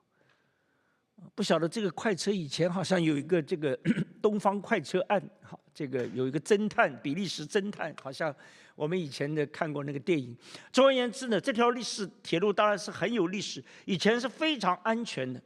[1.34, 3.80] 不晓得这个快车以前好像有一个这个
[4.22, 8.36] 东方快车案，好，这个有一个侦探比利时侦探，好像
[8.76, 10.36] 我们以前的看过那个电影。
[10.74, 15.42] 总而言之呢，这条历史铁路当然是很有历史，以前是非常安全的。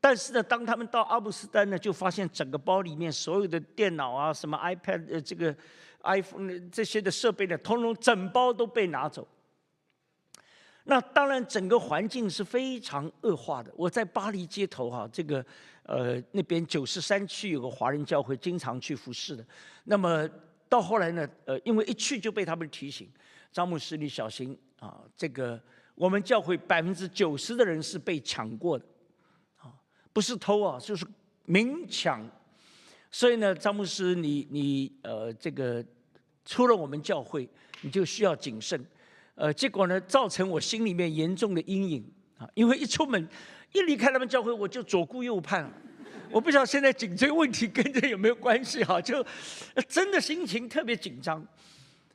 [0.00, 5.56] 但是呢，当他们到阿姆斯特丹呢，就发现整个包里面所有的电脑啊、什么 iPad、呃这个
[6.02, 9.24] iPhone 这些的设备呢，通通整包都被拿走。
[10.88, 13.72] 那当然，整个环境是非常恶化的。
[13.76, 15.44] 我在巴黎街头哈，这个
[15.82, 19.44] 呃那边九十三区有个华人教会，经常去服侍的。
[19.84, 20.28] 那么
[20.68, 23.10] 到后来呢，呃，因为一去就被他们提醒，
[23.52, 25.60] 张牧师你小心啊，这个
[25.96, 28.84] 我们教会百分之九十的人是被抢过的。
[29.56, 29.74] 啊
[30.12, 31.04] 不是偷啊，就是
[31.44, 32.24] 明抢，
[33.10, 35.84] 所以呢，张牧师，你你呃，这个
[36.44, 37.48] 出了我们教会，
[37.82, 38.82] 你就需要谨慎，
[39.36, 43.28] 呃，结果呢，造成我心里面严重的阴影啊，因为一出门，
[43.72, 45.70] 一离开他们教会，我就左顾右盼，
[46.32, 49.24] 我不知道现在颈椎问题跟这有没有关系哈，就
[49.88, 51.46] 真的心情特别紧张，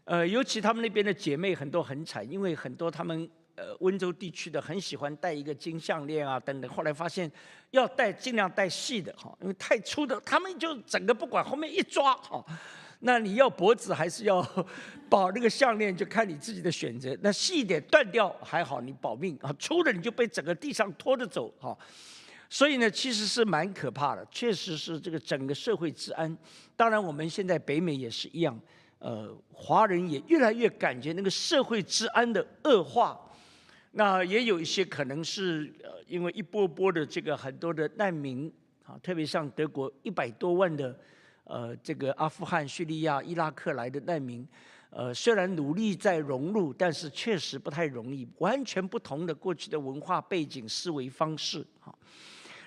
[0.04, 3.30] 呃，尤其他们那边的姐妹很多很惨，因为很多他们。
[3.58, 6.72] 呃，温州地区的很喜欢戴一个金项链啊，等等。
[6.72, 7.30] 后来发现
[7.72, 12.44] 要戴尽量戴细的哈，因为太粗的他们就整个不管，后面一抓哈，
[13.02, 14.42] 那你要脖子还是要
[15.10, 17.16] 保那个项链，就看你自己的选择。
[17.22, 21.78] 那细一点断掉还好，你保命啊；粗的你就被整个地上拖着走哈。
[22.50, 26.38] 所以呢，其实是蛮可怕的，确实是这个整个社会治安。
[26.76, 28.60] 当然，我们现在北美也是一样，
[29.00, 33.20] 呃，华人也越来越感觉那个社会治安的恶化。
[33.94, 38.52] 那也有一些可能是呃，因为一波波的这个很多的难民
[38.86, 40.98] 啊，特别像德国一百多万的
[41.52, 44.48] 呃这个阿富汗、叙利亚、伊拉克来的难民，
[44.90, 51.94] 呃，虽然努力在融入，但是确实不太容易，完全不同的过去的文化背景、思维方式啊。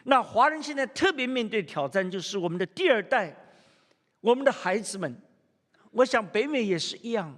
[0.04, 3.34] 那华人现在特别面对挑战，就是我们的第二代，
[4.20, 5.16] 我们的孩子们，
[5.90, 7.34] 我想北美也是一样，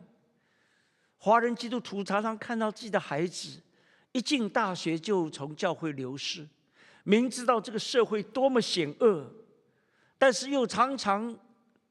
[1.16, 3.62] 华人基督徒常常看到自己的孩子。
[4.10, 6.48] 一进大学就从教会流失，
[7.04, 9.30] 明知道这个社会多么险恶，
[10.18, 11.36] 但是又常常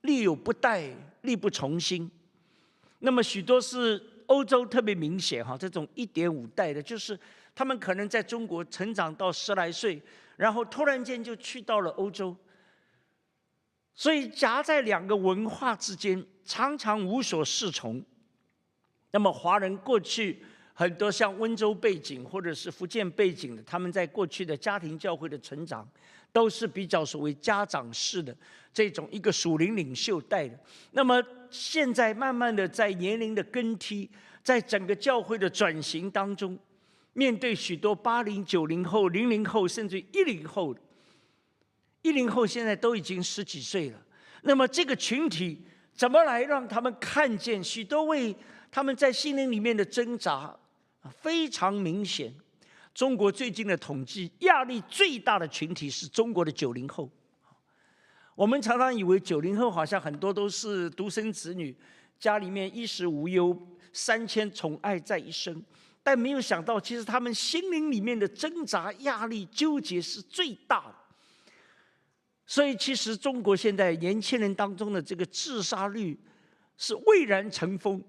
[0.02, 2.10] 力有不逮，力不从心。
[3.00, 7.20] 那么许多是欧洲特别明显哈，这种一点五代的，就是
[7.54, 10.02] 他们可能在中国成长到十来岁，
[10.38, 12.36] 然后突然间就去到了欧洲，
[13.94, 18.04] 所以夹在两个文化之间，常常无所适从。
[19.12, 20.44] 那么华人过去。
[20.78, 25.88] 很多像温州背景或者是福建背景的，他们在过去的家庭教会的成长，
[26.36, 28.36] 都是比较所谓家长式的
[28.74, 30.60] 这种一个属灵领袖带的。
[30.91, 34.10] 那么现在慢慢的在年龄的更替，
[34.43, 36.60] 在整个教会的转型当中，
[37.13, 40.76] 面对许多八零九零后、零零后甚至一零后，
[42.02, 44.02] 一零后现在都已经十几岁了。
[44.41, 48.36] 那么这个群体怎么来让他们看见许多位
[48.69, 50.54] 他们在心灵里面的挣扎？
[51.21, 52.34] 非常明显，
[52.96, 57.12] 中国最近的统计，压力最大的群体是中国的九零后。
[58.36, 61.76] 我们常常以为九零后好像很多都是独生子女，
[62.18, 63.56] 家里面衣食无忧，
[63.92, 65.62] 三千宠爱在一身，
[66.02, 70.96] 但没有想到，其实他们心灵里面的挣扎、压力、纠结是最大的。
[72.46, 76.18] 所以，其实中国现在年轻人当中的这个自杀率
[76.78, 78.02] 是蔚然成风。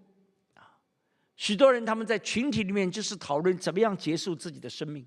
[1.37, 5.05] 许多人他们在群体里面就是讨论怎么样结束自己的生命，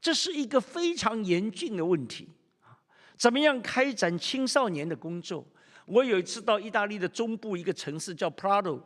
[0.00, 2.28] 这是一个非常严峻的问题
[2.62, 2.74] 啊！
[3.16, 5.46] 怎么样开展青少年的工作？
[5.86, 8.80] 我有一次到意大利的中部一个城市叫 Prado，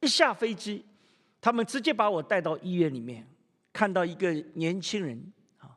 [0.00, 0.84] 一下飞机，
[1.40, 3.26] 他们直接把我带到医院里面，
[3.72, 5.74] 看到一个年轻人啊，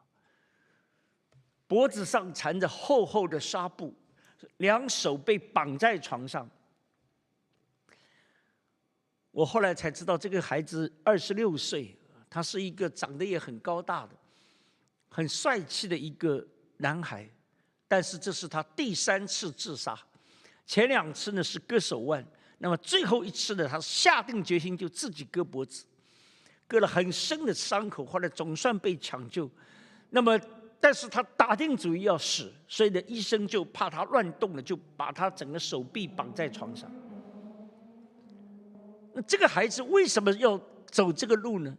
[1.68, 3.94] 脖子上缠着厚厚的纱布，
[4.58, 6.48] 两手被绑在床上。
[9.36, 11.94] 我后来才知道，这个孩子二十六岁，
[12.30, 14.12] 他是一个长得也很高大的、
[15.10, 16.42] 很帅气的一个
[16.78, 17.30] 男孩，
[17.86, 19.94] 但是这是他第三次自杀，
[20.66, 22.26] 前两次呢是割手腕，
[22.60, 25.84] 那么最后一次呢，他下定决心就自己割脖子，
[26.66, 29.52] 割了很深的伤口，后来总算被抢救，
[30.12, 30.40] 那么
[30.80, 36.90] 但是他打定主意要死，所以呢医生就怕他乱动了，就把他整个手臂绑在床上。
[39.16, 40.60] 那这个孩子为什么要
[40.92, 41.76] 走这个路呢？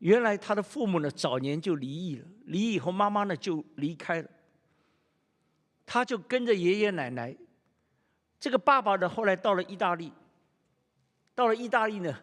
[0.00, 4.28] 原来他的父母呢早年就离异了，离异以后妈妈呢就离开了，
[5.86, 7.34] 他就跟着爷爷奶奶。
[8.38, 10.12] 这个爸爸呢后来到了意大利，
[11.34, 12.14] 到了意大利呢，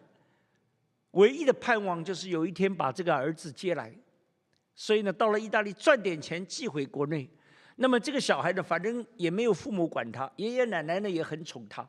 [1.12, 3.92] 唯一的盼望就是有一天把这个儿子接来，
[4.76, 7.28] 所以呢，到了意大利赚点钱寄回国内。
[7.76, 11.84] 那么这个小孩呢，反正也没有父母管他，爷爷奶奶呢也很宠他，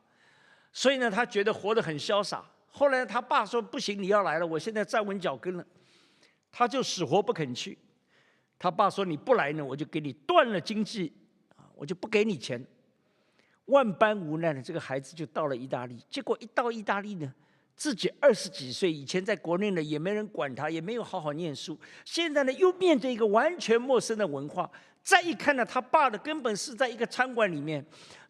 [0.76, 2.44] 所以呢，他觉得活得很潇洒。
[2.68, 5.66] 后来他爸说：“不行，你要来了，我现在站稳脚跟了。”
[6.52, 7.78] 他就死活不肯去。
[8.58, 11.10] 他爸说：“你不来呢，我就给你断了经济，
[11.56, 12.62] 啊，我就不给你钱。”
[13.72, 15.98] 万般无奈呢这个孩子就到了意大利。
[16.10, 17.32] 结果一到意大利呢，
[17.74, 21.80] 自己二十几岁，以前在国内呢也没人管他，也没有好好念书。
[22.04, 24.70] 现在呢，又面对一个完全陌生的文化。
[25.06, 27.82] 再一看呢，他爸的根本是在一个餐馆里面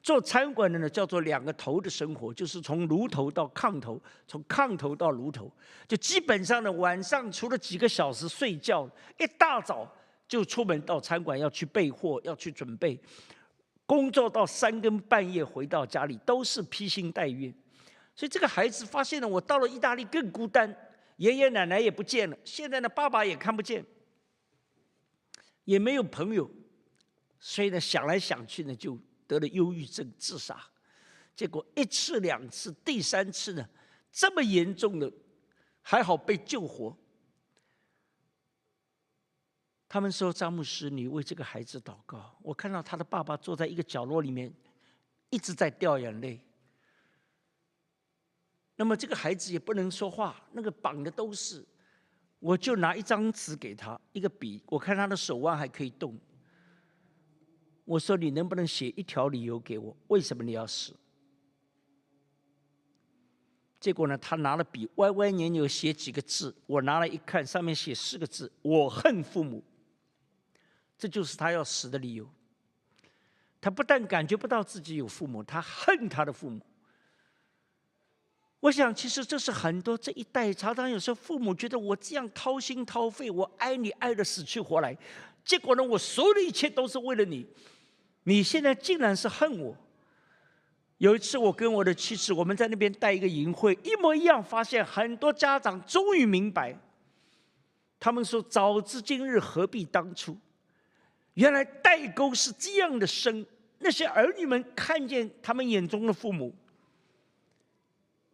[0.02, 5.50] 做餐馆的呢，叫做两个头的生活，就是从炉头到炕头，从炕头到炉头，
[5.88, 8.86] 就基本上呢，晚上除了几个小时睡觉，
[9.18, 9.90] 一大早
[10.28, 13.00] 就出门到餐馆要去备货，要去准备，
[13.86, 17.50] 工作到三更半夜回到家里都是披星戴月。
[18.14, 20.76] 所以这个孩子发现了，我到了意大利更孤单，
[21.16, 23.82] 爷爷奶奶也不见了，现在呢，爸爸也看不见，
[25.64, 26.50] 也没有朋友。
[27.38, 30.58] 所以呢，想来想去呢，就得了忧郁症，自杀。
[31.34, 33.68] 结果一次两次，第三次呢，
[34.10, 35.12] 这么严重的，
[35.82, 36.96] 还好被救活。
[39.88, 44.52] 他们说：“张牧师，你为这个孩子祷告。”我看到他的爸爸坐在一个角落里面，
[45.30, 46.40] 一直在掉眼泪。
[48.74, 51.64] 那么这个孩子也不能说话，那个绑的都是，
[52.40, 56.18] 我就拿一张纸给他，一个笔，我看他的手腕还可以动。
[57.86, 59.96] 我说：“你能不能写一条理由给我？
[60.08, 60.94] 为什么你要死？”
[63.80, 66.54] 结果呢，他拿了笔，歪歪扭扭写几个字。
[66.66, 69.62] 我拿来一看，上面写四个字：“我恨父母。”
[70.98, 72.28] 这就是他要死的理由。
[73.60, 76.60] 他不但感觉不到自己有父母，他恨他的父母。
[78.58, 84.96] 我想，其实这是很多这一代常常有时候父母觉得我这样掏心掏肺，我爱你爱的死去活来，
[85.44, 87.46] 结果呢，我所有的一切都是为了你。
[88.28, 89.76] 你现在竟然是恨我。
[90.98, 96.76] 有一次，我跟我的妻子，我们在那边带一个营会，一模一样，发现很多家长终于明白，
[98.00, 100.36] 他们说：“早知今日，何必当初？”
[101.34, 103.46] 原来代沟是这样的深。
[103.78, 106.52] 那些儿女们看见他们眼中的父母，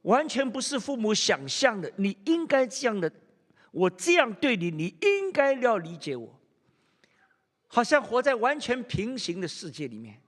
[0.02, 1.92] 完全不是父母想象的。
[1.96, 3.12] 你应该这样的，
[3.72, 6.32] 我这样对你，你应该要理解我。
[7.74, 10.20] 好像活在完全平行的世界里面，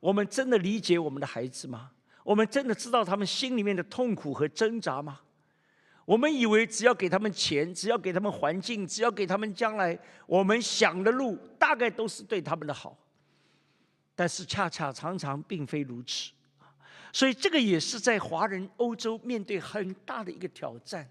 [0.00, 1.90] 我们真的理解我们的孩子吗？
[2.24, 5.20] 我们真的知道他们心里面的痛苦和挣扎吗？
[6.06, 12.96] 我们以为只要给他们钱，只要给他们环境，只要给他们将来我们想的路，大概都是对他们的好。
[14.14, 16.30] 但是恰恰常常并非如此，
[17.12, 21.06] 所以这个也是在华人欧洲面对很大的一个挑战。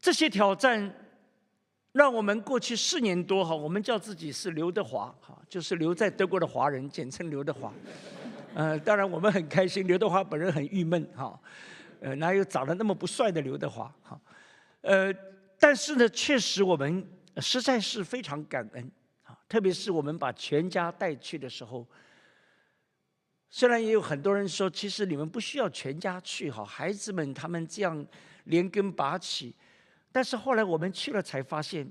[0.00, 0.94] 这些挑战。
[1.92, 7.70] 让我们过去四年多哈，我们叫自己是刘德华哈，就是留在德国的华人，简称刘德华。
[8.54, 11.38] 呃，当然我们很开心，刘德华本人很郁闷哈，
[12.00, 14.18] 呃，哪有长得那么不帅的刘德华哈？
[14.80, 15.12] 呃，
[15.58, 18.90] 但是呢，确实我们实在是非常感恩
[19.24, 21.86] 啊，特别是我们把全家带去的时候，
[23.50, 28.06] 虽然也有很多人说，其实你们不需要全家去哈，孩子们他们这样
[28.44, 29.54] 连根拔起。
[30.12, 31.90] 但是后来我们去了，才发现，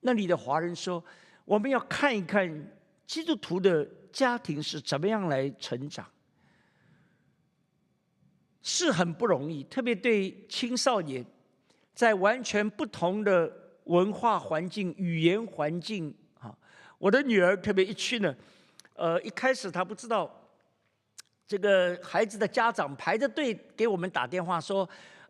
[0.00, 1.02] 那里的华人说，
[1.46, 2.70] 我们要看一看
[3.06, 6.06] 基督徒的家庭是怎么样来成长，
[8.60, 11.24] 是很不容易，特别对青少年，
[11.94, 13.50] 在完全不同的
[13.84, 16.54] 文化环境、语言环境啊，
[16.98, 18.36] 我的女儿特别一去呢，
[18.92, 20.30] 呃，一开始她不知道，
[21.48, 24.86] 这个孩子的家长排着队给我们打电话说。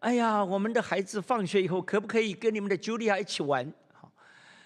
[0.06, 3.68] 哎呀，我们的孩子放学以后可不可以跟你们的茱莉亚一起玩？
[3.92, 4.08] 好，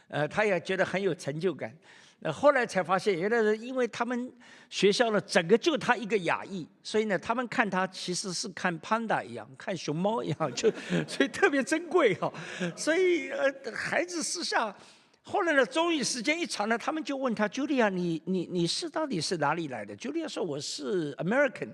[0.08, 1.74] 呃，他也觉得很有成就感。
[2.18, 4.30] 那后来才发现，原来是因为他们
[4.68, 10.70] 学校呢，整个就他一个亚裔，所以呢，他们看他其实是看 panda 一样，看熊猫一样，就
[11.08, 12.30] 所以特别珍贵哈。
[12.76, 14.76] 所以呃，孩子私下，
[15.22, 21.70] 后来呢，终于时间一长呢，他们就问他 Julia，，你你你是到底是哪里来的？？Julia 说我是 American。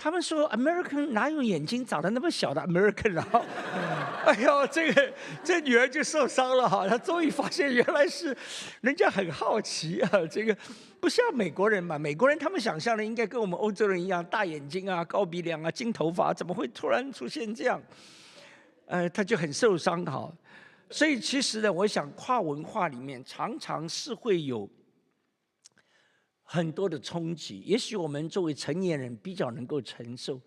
[0.00, 3.44] 他们说，American 哪有眼睛长得那么小的 American 啊？
[4.24, 6.86] 哎呦，这个这女儿就受伤了哈。
[6.86, 8.34] 她终于发现原来是
[8.80, 10.56] 人家很好奇啊，这个
[11.00, 11.98] 不像美国人嘛。
[11.98, 17.82] 美国人他们想象的应该跟我们欧洲人一样，大眼睛啊、高鼻梁啊、金头发，怎么会突然出现这样？
[18.86, 20.32] 呃，他就很受伤哈。
[20.90, 24.68] 所以其实呢，我想跨文化里面常常是会有。
[26.50, 30.40] 很多的冲击，也许我们作为成年人比较能够承受，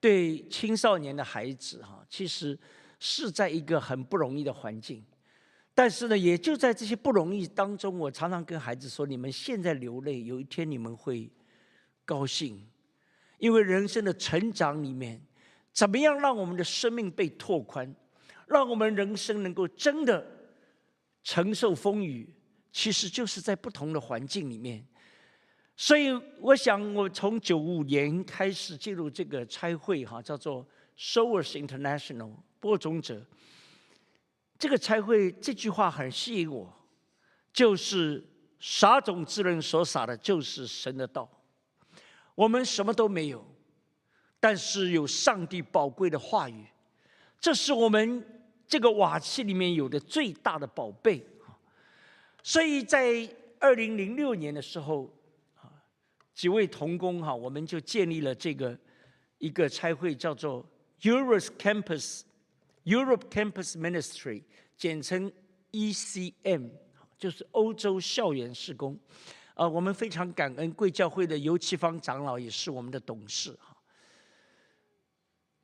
[0.00, 2.58] 对青少年的孩子哈，其实
[2.98, 5.04] 是在一个很不容易的环境。
[5.72, 11.30] 但是呢，也就在这些不容易当中，我常常跟孩子说：你们现在流泪，有一天你们会
[12.04, 12.66] 高兴，
[13.38, 15.24] 因为人生的成长里面，
[15.72, 17.94] 怎么样让我们的生命被拓宽，
[18.48, 20.26] 让我们人生能够真的
[21.22, 22.34] 承受风雨，
[22.72, 24.84] 其实就是在不同的环境里面。
[25.76, 30.64] 所以，我想，我从九五年开始进入这个差会，哈，叫做
[30.96, 33.20] Sowers International 播种者。
[34.56, 36.72] 这个差会这句话很吸引我，
[37.52, 38.24] 就是
[38.60, 41.28] 撒种之人所撒的，就是神的道。
[42.36, 43.44] 我们什么都没有，
[44.38, 46.64] 但是有上帝宝贵的话语，
[47.40, 48.24] 这是我们
[48.68, 51.26] 这个瓦器里面有的最大的宝贝。
[52.44, 55.12] 所以在二零零六年的时候。
[56.34, 58.76] 几位同工哈，我们就建立了这个
[59.38, 60.66] 一个差会，叫做
[61.00, 62.22] Europe Campus
[62.84, 64.42] Europe Campus Ministry，
[64.76, 65.30] 简称
[65.70, 66.70] ECM，
[67.16, 68.98] 就是欧洲校园事工。
[69.54, 73.76] 呃，我们非常感恩贵教会的尤其芳长老也是我们的董事哈。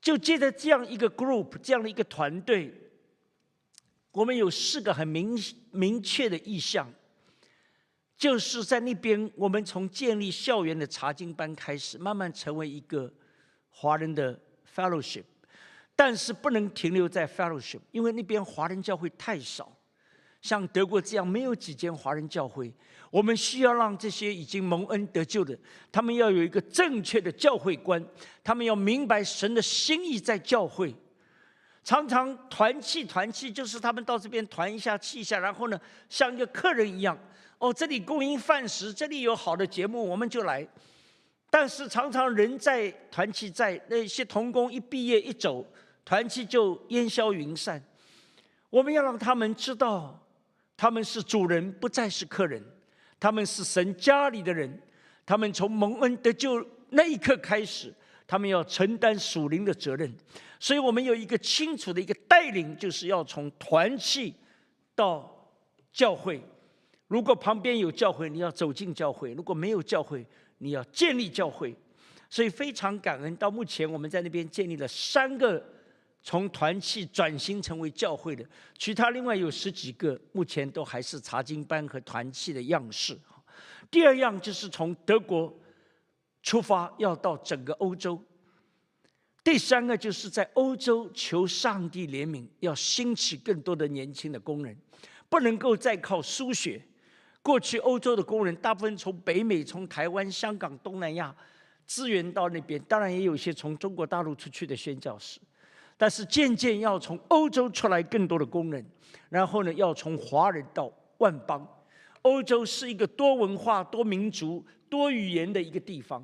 [0.00, 2.72] 就借着这样一个 group，这样的一个团队，
[4.12, 5.36] 我们有四个很明
[5.72, 6.90] 明确的意向。
[8.20, 13.10] 就是在那边，我们从建立校园的查经班开始，慢慢成为一个
[13.70, 14.38] 华人的
[14.76, 15.24] fellowship，
[15.96, 19.74] 但是不能停留在 fellowship，因为那边华人教会太少，
[20.42, 22.70] 像德国这样没有几间华人教会。
[23.10, 25.58] 我们需要让这些已经蒙恩得救的，
[25.90, 28.06] 他们要有一个正确的教会观，
[28.44, 30.94] 他们要明白神的心意在教会。
[31.82, 37.18] 常常团契团契，就是他们到这边团一下气一下，然后呢，像一个客人一样。
[37.60, 40.66] 哦，这里供应饭食，这里有好的节目，我们就来。
[41.50, 45.62] 但是常常人在团契在，那些童工一毕业一走，
[46.02, 47.82] 团契就烟消云散。
[48.70, 50.26] 我们要让他们知道，
[50.74, 52.64] 他们是主人，不再是客人。
[53.18, 54.80] 他们是神家里的人，
[55.26, 57.94] 他们从蒙恩得救那一刻开始，
[58.26, 60.10] 他们要承担属灵的责任。
[60.58, 64.34] 所以我们有一个清楚的一个带领，就是要从团契
[64.94, 65.52] 到
[65.92, 66.42] 教会。
[67.10, 70.24] 如果旁边有教会，你要走进教会；如果没有教会，
[70.58, 71.74] 你要建立教会。
[72.28, 75.60] 所以非常感恩，到目前我们在那边建立了三个
[76.22, 78.46] 从团契转型成为教会的，
[78.78, 83.18] 其他另外有十几个，目前都还是查经班和团契的样式。
[83.90, 85.52] 第二样就是从德国
[86.44, 88.22] 出发，要到整个欧洲。
[89.42, 94.78] 第三个就是在欧洲求上帝怜悯，要兴起更多的年轻的工人，
[95.28, 96.80] 不能够再靠输血。
[97.42, 101.34] 过去欧洲的工人大部分从北美、从台湾、香港、东南亚
[101.86, 105.40] 支援到那边，当然也有一些从中国大陆出去的宣教士，
[105.96, 108.84] 但是渐渐要从欧洲出来更多的工人，
[109.28, 111.66] 然后呢，要从华人到万邦。
[112.22, 116.22] 欧洲是一个多文化、多民族、多语言的一个地方，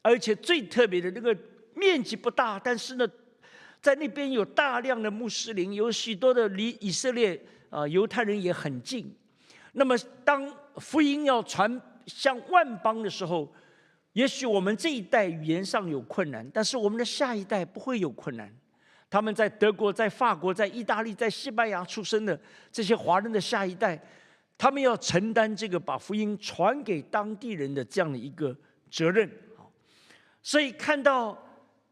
[0.00, 1.36] 而且最特别的那个
[1.74, 3.06] 面积不大，但是呢，
[3.82, 7.38] 在那边有大量的穆斯林，有许多的离以色列
[7.68, 9.14] 啊犹太人也很近。
[9.72, 13.52] 那么，当福音要传向万邦的时候，
[14.14, 18.52] 也许我们这一代语言上有困难，但是我们的下一代不会有困难。
[19.10, 22.38] 他们在德国、在法国、在意大利、在西班牙出生的
[22.72, 23.98] 这些华人的下一代，
[24.56, 28.56] 他们要承担这个把福音传给当地人的这样的一个
[28.90, 29.30] 责任。
[30.42, 31.36] 所以看到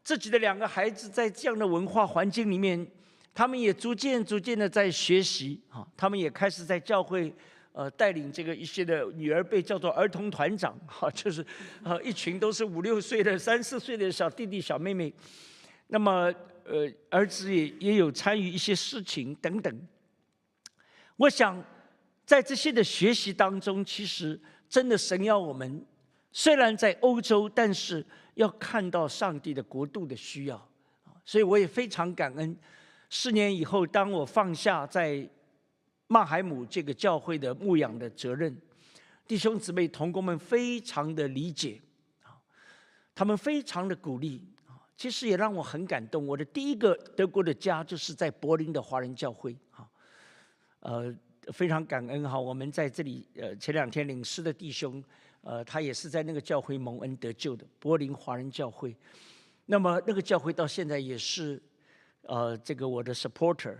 [0.03, 2.85] 自己的两个孩子在这样的文化环境里面，
[3.33, 7.33] 他们也逐渐、逐渐的在学习啊，他们也开始在教会。
[7.77, 11.45] 呃，带领这个一些的女儿被叫做儿童团长， 哈，就是
[11.83, 15.13] 啊，一群都是五六岁的、三四岁的小弟弟、小妹妹。
[15.85, 16.33] 那么，
[16.65, 19.87] 呃，儿子也也有参与一些事情等等。
[21.17, 21.63] 我想，
[22.25, 25.85] 在这些的学习当中，其实真的神要我们，
[26.31, 28.03] 虽然在欧洲，但是
[28.33, 30.67] 要看到上帝的国度的需要。
[31.23, 32.57] 所以我也非常感恩，
[33.11, 35.29] 四年以后，当我放下在。
[36.07, 38.55] 曼海姆这个教会的牧养的责任，
[39.27, 41.81] 弟兄姊妹同工们非常的理解
[42.23, 42.39] 啊，
[43.13, 46.25] 他们非常的鼓励啊，其实也让我很感动。
[46.25, 49.85] 我的第一个德国的家就是在柏林的华人教会啊，
[50.79, 51.13] 呃，
[51.51, 52.39] 非常感恩哈。
[52.39, 55.03] 我们在这里呃前两天领诗的弟兄，
[55.41, 58.95] 呃，他也是在那个教会蒙恩得救的柏林华人教会。
[59.65, 61.61] 那么那个教会到现在也是
[62.21, 63.75] 呃这个我的 supporter。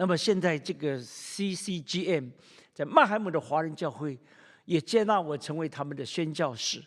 [0.00, 2.30] 那么现在这个 CCGM
[2.72, 4.16] 在曼海姆的华人教会
[4.64, 6.80] 也接纳我成为他们的宣教士，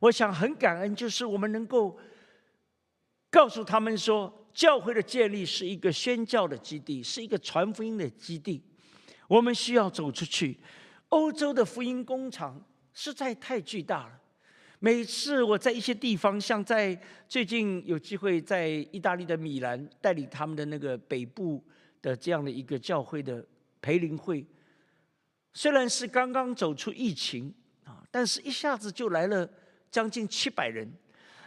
[0.00, 1.98] 我想很感恩，就是我们能够
[3.30, 8.62] 告诉他们说，教会的建立是一个宣教的基地，是一个传福音的基地。
[9.28, 10.58] 我们需要走出去。
[11.08, 12.62] 欧洲的福音工厂
[12.92, 14.20] 实在太巨大了。
[14.78, 21.64] 每次我在一些地方，像在最近有机会在意大利的米兰带领他们的那个北部
[22.06, 23.44] 的这样的一个教会的
[23.82, 24.46] 培灵会，
[25.52, 27.52] 虽然是刚刚走出疫情
[27.82, 29.48] 啊，但是一下子就来了
[29.90, 30.88] 将近七百人。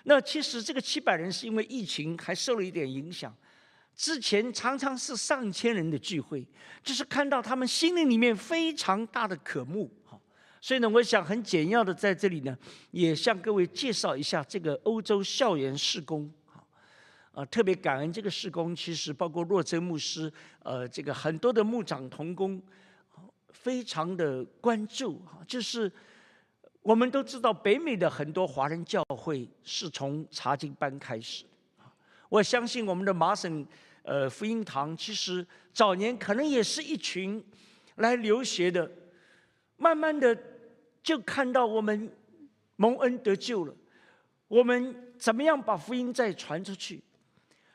[0.03, 3.33] 那其实这个七百人是因为疫情还受了一点影响，
[3.95, 6.45] 之前常常是上千人的聚会，
[6.83, 9.89] 就是看到他们心灵里面非常大的渴慕，
[10.59, 12.57] 所以呢，我想很简要的在这里呢，
[12.91, 16.29] 也向各位介绍一下这个欧洲校园事工，
[17.31, 20.31] 啊，特别感恩这个事工，其实包括若真牧师，
[20.63, 22.61] 呃，这个很多的牧长同工，
[23.49, 25.91] 非常的关注，哈，就是。
[26.81, 31.43] 我们都知道，北美的很多华人教会是从查经班开始。
[32.29, 33.67] 我相信我们的麻省
[34.01, 37.43] 呃福音堂，其实早年可能也是一群
[37.95, 38.89] 来留学的，
[39.75, 40.35] 慢慢的
[41.03, 42.09] 就看到我们
[42.77, 43.75] 蒙恩得救了，
[44.47, 47.03] 我们怎么样把福音再传出去？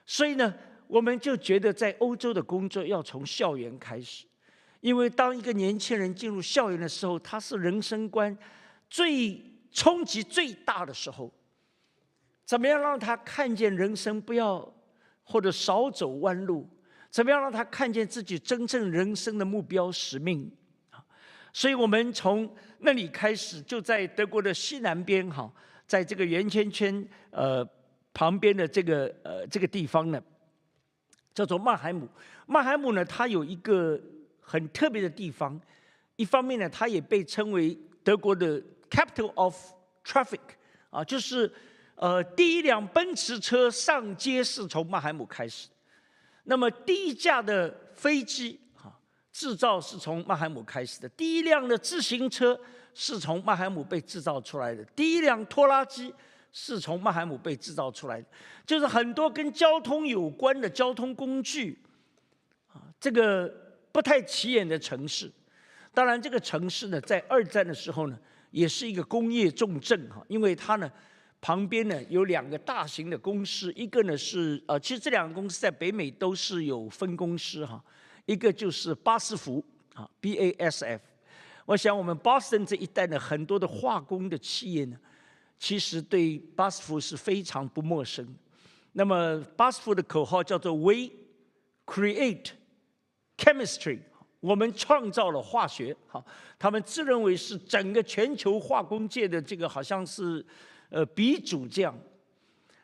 [0.06, 0.54] 所以呢，
[0.86, 4.26] 我们就觉得在欧洲的工作要从校园开始，
[4.80, 8.36] 因为当一个年轻人进入校园的时候，他是人生观。
[8.90, 9.42] 最
[9.72, 11.32] 冲击最大的时候，
[12.44, 14.72] 怎么样让他看见人生不要
[15.24, 16.68] 或者少走弯路？
[17.10, 20.50] 怎么样让他看见自己真正人生的目标使命？
[21.52, 25.50] 所以我们从那里开始，就在德国的西南边，哈，
[25.86, 27.64] 在这个圆圈圈呃
[28.14, 30.22] 旁边的这个呃这个地方呢，
[31.34, 32.08] 叫做曼海姆。
[32.46, 34.00] 曼海姆呢，它有一个
[34.40, 35.60] 很特别的地方，
[36.16, 38.62] 一方面呢，它也被称为德国的。
[38.90, 39.56] Capital of
[40.04, 40.38] traffic，
[40.90, 41.50] 啊，就是
[41.96, 45.68] 呃，第一辆奔驰车上街是从曼海姆开始，
[46.44, 48.94] 那么第一架的飞机啊
[49.32, 52.56] 制造是从曼海姆开始的，第一辆的自行车
[52.94, 56.14] 是从曼海姆被制造出来的，第一辆拖拉机
[56.54, 58.26] 是从曼海姆被制造出来的，
[58.64, 61.78] 就是很多跟交通有关的交通工具
[62.72, 63.52] 啊，这个
[63.92, 65.30] 不太起眼的城市，
[65.92, 68.18] 当然这个城市呢，在二战的时候呢。
[68.54, 70.88] 也是一个工业重镇哈，因为它呢
[71.40, 77.84] 旁边呢有两个大型的公司，一个呢是呃，其实这两个公司在北美都是有分公司哈，
[78.26, 79.60] 一个就是巴斯福
[79.92, 81.02] 啊，B A S F。
[81.66, 84.96] 我想我们 Boston 这一带呢很多的化工的企业呢，
[85.58, 88.26] 其实对巴斯夫是非常不陌生。
[88.92, 91.10] 那么巴斯夫的口号叫做 We
[91.86, 92.50] create
[93.36, 94.00] chemistry。
[94.40, 96.22] 我们创造了化学，好，
[96.58, 100.44] 他们自认为是整个全球化工界的这个好像是，
[100.90, 101.98] 呃，鼻祖这样。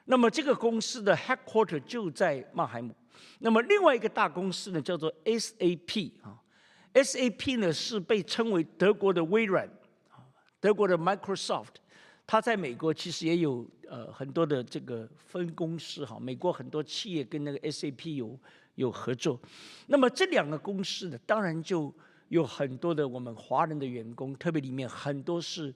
[0.07, 2.95] 那么这个公司的 headquarter 就在曼海姆。
[3.41, 6.41] 那么另外一个大公司呢，叫做 SAP 啊
[6.95, 9.69] ，SAP 呢是被称为德国的微软，
[10.59, 11.75] 德国的 Microsoft，
[12.31, 18.39] 它在美国其实也有呃很多的这个分公司哈，美国很多企业跟那个 SAP 有。
[18.77, 19.39] 有合作，
[19.89, 21.93] 那么这两个公司呢，当然就
[22.29, 25.75] 有很多的我们华人的员工，特别里面很多是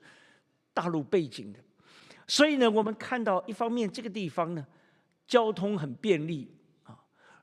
[0.73, 1.59] 大陆背景的，
[2.27, 4.67] 所以呢，我们看到一方面这个地方呢，
[5.27, 6.51] 交通很便利
[6.85, 6.97] 啊，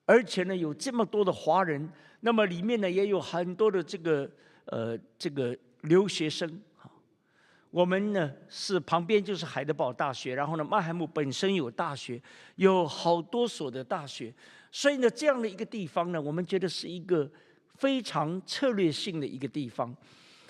[0.05, 1.88] 而且呢有这么多的华人，
[2.22, 4.32] 那么里面呢也有很多的这个
[4.66, 6.59] 呃这个留学生，
[7.72, 12.22] 我们呢是旁边就是海德堡大学，然后呢曼海姆本身有大学，
[12.57, 14.34] 有好多所的大学。
[14.74, 17.30] 所以呢，这样的一个地方呢，我们觉得是一个
[17.76, 19.95] 非常策略性的一个地方。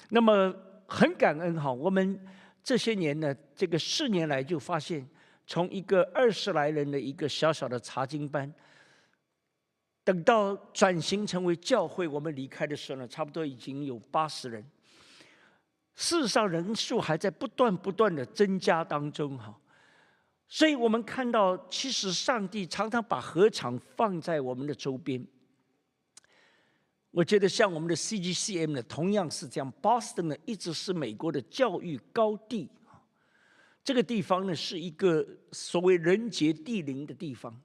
[0.09, 0.53] 那么
[0.87, 2.19] 很感恩哈，我们
[2.63, 5.07] 这些年呢，这个四年来就发现，
[5.47, 8.51] 从一个二十来人的一个小小的查经班，
[10.03, 14.63] 等到转型成为教会，我们离开的时候呢，差不多已经有八十人。
[16.03, 19.55] 世上，人数还在不断不断的增加当中哈。
[20.47, 25.23] 所以我们看到，其实上帝常常把合场放在我们的周边。
[27.11, 29.73] 我觉得像我们的 CGCM 呢，同样是这样。
[29.79, 32.67] Boston 呢，一直是美国的教育高地
[33.83, 37.61] 这个地方呢，是一个所谓人杰地灵的地方。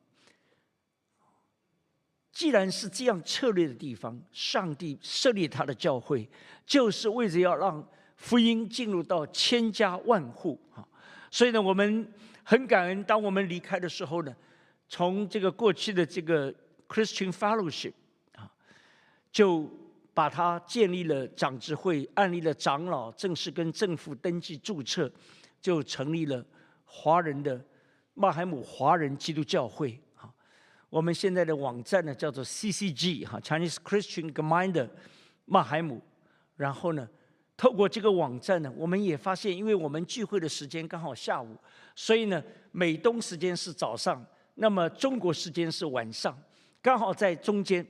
[2.33, 6.29] 既然是这样策略的地方，上帝设立他的教会，
[6.67, 7.83] 就是为着要让
[8.27, 10.87] 福音进入到千家万户啊。
[11.31, 12.13] 所以呢，我们。
[12.49, 14.33] 很感恩，当我们离开的时候呢，
[14.89, 16.55] 从这个过去的这个
[16.89, 17.93] Christian Fellowship
[18.37, 18.49] 啊，
[19.33, 19.69] 就
[20.15, 25.11] 把它建立了长执会，案立了长老，正式跟政府登记注册，
[25.61, 26.47] 就成立了
[26.85, 27.61] 华人的
[28.15, 30.31] 曼海姆华人基督教会啊。
[30.89, 34.89] 我们现在的网站呢叫做 CCG 哈，Chinese Christian Gemeinde
[35.47, 36.01] 马海姆，
[36.55, 37.09] 然后呢，
[37.57, 41.57] 透过这个网站呢，我们也发现，因为我们聚会的时间刚好下午，
[41.95, 44.25] 所以呢，美东时间是早上，
[44.57, 46.37] 那么中国时间是晚上，
[46.83, 47.87] 刚好在中间，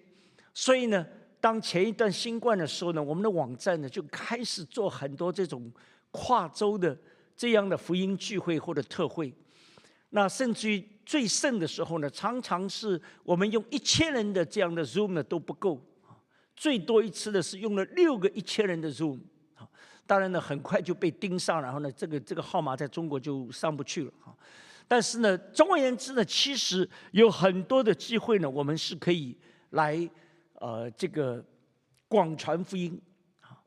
[0.55, 1.05] 所以呢，
[1.41, 5.73] 当前一段新冠的时候呢，我们的网站呢就开始做很多这种
[6.12, 6.97] 跨州的
[7.37, 9.35] 这样的福音聚会或者特会，
[10.11, 15.85] 那甚至于最盛的时候呢，常常是我们用一千人的这样的 Zoom 呢都不够。
[16.55, 19.21] 最多一次的是用了六个一千人的 Zoom，
[20.07, 24.35] 当然呢很快就被盯上，然后呢这个这个号码在中国就上不去了哈。
[24.89, 29.37] 但是呢，总而言之呢，其实有很多的机会呢，我们是可以
[29.71, 30.09] 来
[30.55, 31.45] 呃这个
[32.07, 32.97] 广传福音
[33.41, 33.59] 啊。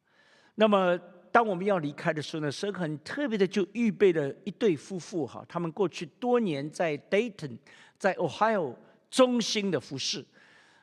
[0.56, 0.98] 那么
[1.32, 7.58] 当我们要离开的时候呢，神很特别的就预备了一对夫妇哈，他们过去多年在 Dayton
[7.98, 8.74] 在 Ohio
[9.12, 10.26] 中心的服饰。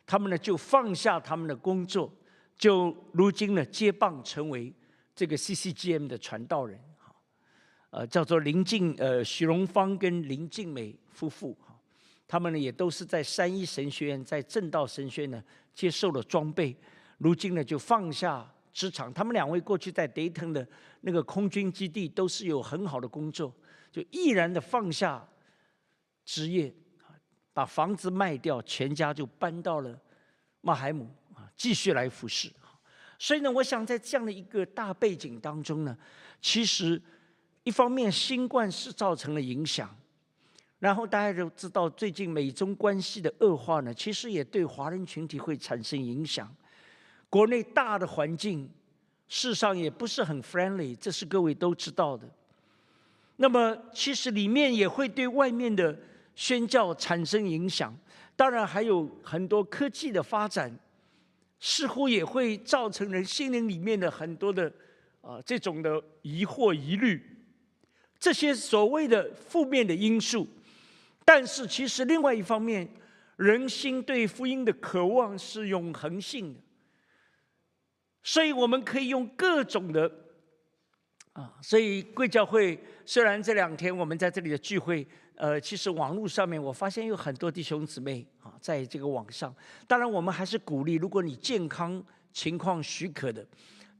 [0.06, 2.12] 他们呢就放下他们的工作，
[2.56, 4.72] 就如今呢接棒成为
[5.16, 7.12] 这个 CCGM 的传道人，哈，
[7.90, 11.76] 呃，叫做林静呃许荣芳跟林静美夫妇，哈，
[12.28, 15.42] 他们呢也都是在三一神学院在正道神学院呢
[15.74, 16.76] 接受了装备，
[17.18, 20.68] 如今呢就放下职场，他们两位过去在 Dayton 的
[21.00, 23.52] 那个空军基地都是有很好的工作，
[23.90, 25.26] 就毅然的放下
[26.24, 26.72] 职业。
[27.54, 29.98] 把房子卖掉，全家就搬到了
[30.60, 32.52] 马海姆啊，继续来服侍。
[33.18, 35.96] 所以呢，我想在这样的一个大背景当中呢，
[36.40, 37.00] 其实
[37.64, 39.94] 一方面新冠是造成了影响，
[40.78, 46.54] 然后大家都知道最近美中关系的恶化呢，其实也对华人群体会产生影响。
[47.28, 48.70] 国内大的环境
[49.28, 52.28] 事实上也不是很 friendly，这是各位都知道的。
[53.36, 55.98] 那么其实里面也会对外面的。
[56.38, 57.96] 宣教产生影响，
[58.36, 60.70] 当然还有很多科技的发展，
[61.58, 64.72] 似乎也会造成人心灵里面的很多的
[65.20, 67.22] 啊这种的疑惑疑虑，
[68.18, 70.46] 这些所谓的负面的因素。
[71.24, 72.88] 但是其实另外一方面，
[73.36, 76.60] 人心对福音的渴望是永恒性的，
[78.22, 80.10] 所以我们可以用各种的
[81.32, 85.06] 啊，所以贵教会虽然这两天我们在这里的聚会。
[85.36, 89.54] 呃，其实网络上面我发现有很多弟兄姊妹啊，在这个网上。
[89.86, 93.46] 当然，我们还是鼓励，如果你健康情况许可的，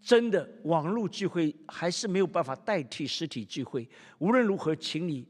[0.01, 3.87] 真的网络聚会还是没有办法代替实体聚会。
[4.19, 5.29] 无论如何，请你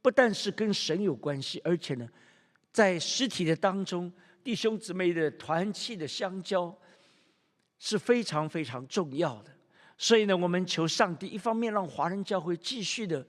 [0.00, 2.08] 不但是跟神有关系，而且呢，
[2.72, 4.10] 在实体的当中，
[4.42, 6.74] 弟兄姊妹的团契的相交
[7.78, 9.50] 是非常非常重要的。
[9.98, 13.26] 所以呢，我们求上帝一方面让华人教会继续的。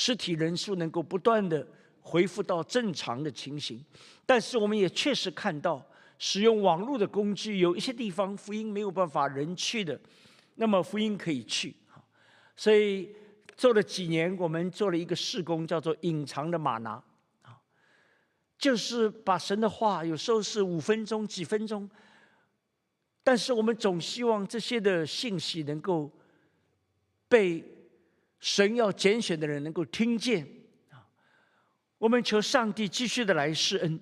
[0.00, 1.66] 实体人数能够不断的
[2.00, 3.84] 恢复到正常的情形，
[4.24, 5.84] 但是我们也确实看到，
[6.20, 10.00] 使用网络的工具，有一些地方福音没有办法人去的，
[10.54, 11.74] 那么福音可以去。
[12.54, 13.12] 所以
[13.56, 16.92] 做了几年，我们做了一个事工，叫做隐藏的马拿，
[17.42, 17.58] 啊，
[18.56, 21.90] 就是把神的话，有时候是五分钟、几分钟，
[23.24, 26.08] 但是我们总希望这些的信息能够
[27.28, 27.74] 被。
[28.40, 30.46] 神要拣选的人能够听见
[30.90, 31.06] 啊！
[31.98, 33.98] 我们求上帝继续的来施恩。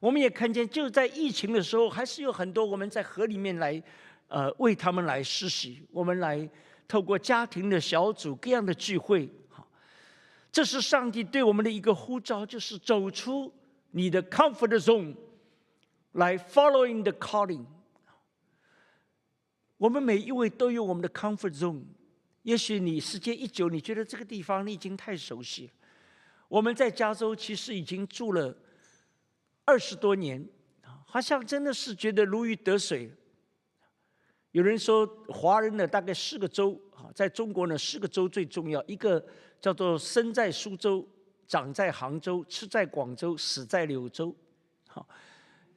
[0.00, 3.82] 我们也看见，就在疫情的时候，还是有很多我们在河里面来，
[4.28, 5.86] 呃，为他们来施洗。
[5.90, 6.48] 我们来
[6.88, 9.66] 透过家庭的小组各样的聚会，好，
[10.50, 13.52] 这是上帝对我们的一个呼召，就是走出
[13.92, 15.14] 你的 comfort zone，
[16.12, 17.64] 来 following the calling。
[19.76, 21.82] 我们每一位都有我们的 comfort zone。
[22.42, 25.72] 也许你时间一久，你觉得这个地方你已经太熟悉了。
[26.48, 28.56] 我们在加州其实已经住了
[29.64, 30.44] 二十多年，
[31.06, 33.10] 好像真的是觉得如鱼得水。
[34.50, 39.24] 有人说，华人呢大概四个州啊，在中国呢四个州最重要，一个
[39.60, 41.08] 叫做生在苏州，
[41.46, 44.34] 长在杭州，吃在广州，死在柳州。
[44.88, 45.08] 好，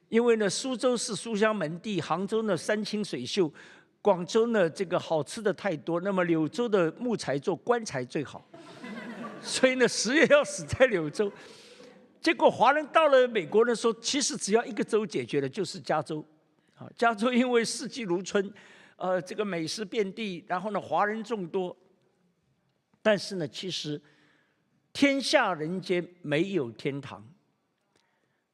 [0.08, 3.50] 因为呢苏州是书香门第，杭州呢山清水秀。
[4.06, 8.48] 广州呢，这个好吃的太多，那么柳州的木材做棺材最好，
[9.42, 11.32] 所以呢，十月要死在柳州。
[12.20, 16.24] 结果华人到了美国呢，说其实只要一个州解决了，就是加州。
[16.76, 18.48] 啊，加州因为四季如春，
[18.94, 21.76] 呃，这个美食遍地，然后呢，华人众多。
[23.02, 24.00] 但是呢，其实
[24.92, 27.28] 天下人间没有天堂。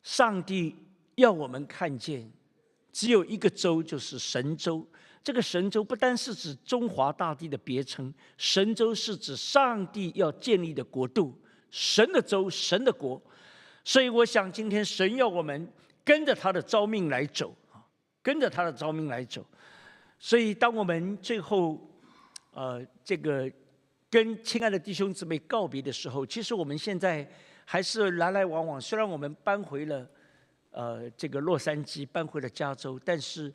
[0.02, 0.74] 上帝
[1.16, 2.32] 要我们看见，
[2.90, 4.86] 只有一个州，就是神州。
[5.24, 11.32] 这个神州不单是指中华大地的别称，神州是指上帝要建立的国度，
[11.70, 13.20] 神的州，神的国。
[13.84, 15.68] 所以，我想今天神要我们
[16.04, 17.82] 跟着他的招命来走啊，
[18.22, 19.44] 跟着他的招命来走。
[20.18, 21.80] 所以，当我们最后，
[22.52, 23.50] 呃，这个
[24.10, 27.28] 跟亲爱的弟兄姊妹告别的时候，其实我们现在
[27.64, 28.80] 还是来来往往。
[28.80, 30.08] 虽然我们搬回了，
[30.70, 33.52] 呃，这个洛杉矶，搬回了加州，但是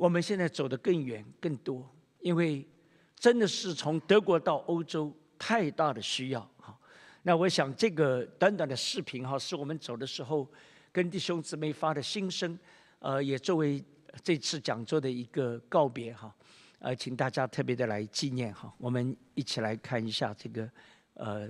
[0.00, 1.86] 我们现在走得更远、更多，
[2.20, 2.66] 因为
[3.14, 6.40] 真的是从德国到欧洲太大的需要。
[6.56, 6.74] 哈，
[7.22, 10.50] 那我想这个短短的视频哈，是我们走的时候
[10.90, 12.58] 跟弟兄姊妹发的心声，
[13.00, 13.84] 呃，也作为。
[14.24, 16.34] 这次讲座的一个告别哈，
[16.80, 18.74] 呃，请大家特别的来纪念哈。
[18.76, 20.68] 我们一起来看一下这个，
[21.14, 21.48] 呃，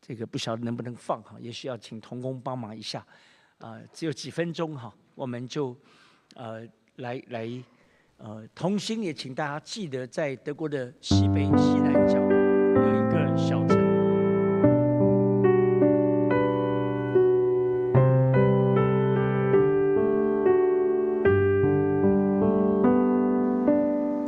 [0.00, 3.04] 这个不晓得能不能放哈，也需要请童工帮忙一下。
[3.58, 5.76] 啊，只有几分钟哈，我们就
[6.36, 6.64] 呃
[6.98, 7.50] 来来
[8.18, 13.78] 呃，同心也请大家记得，在德国的西北西南角有一个小城。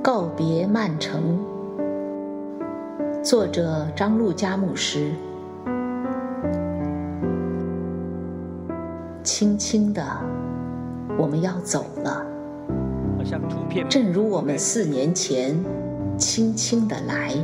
[0.00, 1.40] 告别曼城，
[3.24, 5.10] 作者张路佳牧师。
[9.24, 10.00] 轻轻的，
[11.18, 12.29] 我们要走了。
[13.88, 15.56] 正如我们四年前
[16.18, 17.34] 轻轻的来，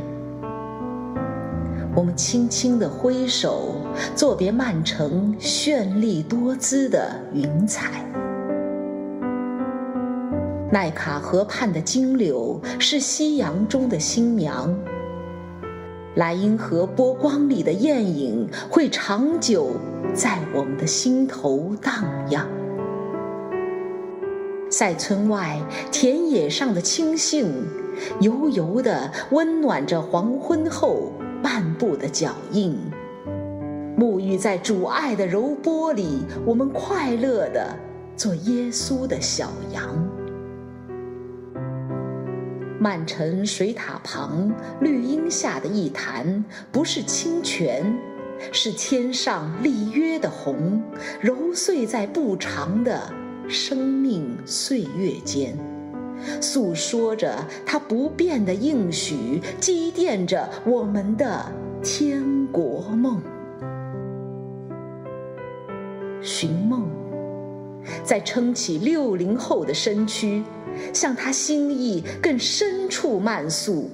[1.95, 3.75] 我们轻轻的挥手，
[4.15, 8.03] 作别曼城绚丽多姿的云彩。
[10.71, 14.75] 奈卡河畔的金柳是夕阳中的新娘，
[16.15, 19.71] 莱茵河波光里的艳影会长久
[20.13, 22.56] 在我们的心头荡漾。
[24.77, 25.59] 在村外
[25.91, 27.51] 田野上的青荇，
[28.19, 31.11] 油油的温暖着黄昏后
[31.41, 32.77] 漫步的脚印。
[33.97, 37.75] 沐浴在主爱的柔波里，我们快乐地
[38.15, 40.07] 做耶稣的小羊。
[42.79, 47.97] 曼城水塔旁绿荫下的一潭，不是清泉，
[48.51, 50.83] 是天上立约的虹，
[51.19, 53.11] 揉碎在不长的
[53.47, 55.57] 生命岁月间，
[56.41, 61.45] 诉说着它不变的应许，积淀着我们的
[61.83, 63.21] 天国梦。
[66.21, 66.89] 寻梦，
[68.03, 70.43] 在撑起六零后的身躯。
[70.93, 73.89] 向他心意更深处漫溯，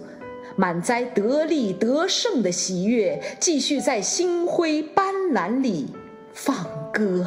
[0.58, 5.88] 满载得力得胜的喜悦，继续在星辉斑斓里
[6.34, 6.58] 放
[6.92, 7.26] 歌。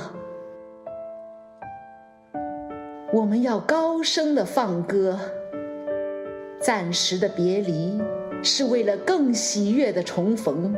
[3.17, 5.19] 我们要高声的放歌。
[6.61, 7.99] 暂时的别离，
[8.43, 10.77] 是为了更喜悦的重逢。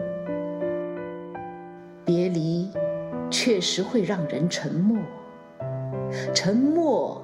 [2.05, 2.71] 别离，
[3.29, 4.97] 确实会让人沉默。
[6.33, 7.21] 沉默。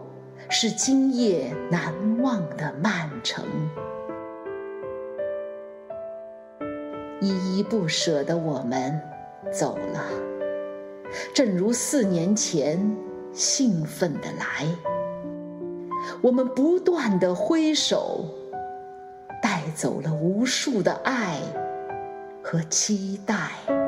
[0.51, 3.43] 是今夜难忘的曼城，
[7.21, 9.01] 依依不舍的我们
[9.51, 10.05] 走了，
[11.35, 12.79] 正如四年前
[13.33, 14.67] 兴奋的来，
[16.21, 18.25] 我们不断的挥手，
[19.43, 21.39] 带走了无数的爱
[22.43, 23.84] 和期待。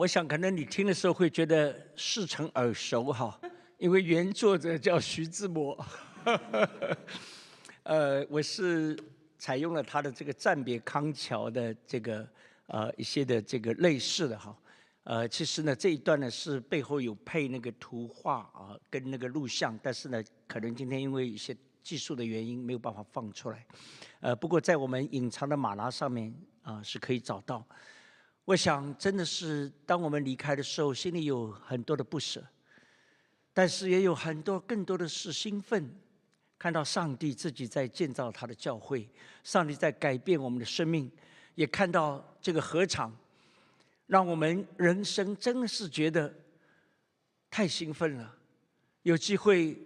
[0.00, 3.38] 我想，可能你听的时候会觉得似曾耳熟哈，
[3.76, 5.78] 因为原作者叫徐志摩。
[7.82, 8.98] 呃，我是
[9.36, 12.26] 采用了他的这个暂别康桥的这个
[12.68, 14.56] 呃一些的这个类似的哈。
[15.02, 23.66] 呃，其实呢这一段呢是背后有配那个图画啊跟那个录像，但是呢可能今天因为一些技术的原因没有办法放出来。
[24.20, 27.62] 呃，不过在我们隐藏的马拉上面啊是可以找到。
[28.50, 32.44] 我想，真的是当我们离开的时候，心里有很多的不舍，
[33.52, 35.88] 但是也有很多更多的是兴奋，
[36.58, 39.08] 看到上帝自己在建造他的教会，
[39.44, 41.08] 上帝在改变我们的生命，
[41.54, 43.16] 也看到这个合场，
[44.08, 46.34] 让我们人生真的是觉得
[47.52, 48.34] 太兴奋了，
[49.02, 49.80] 有机会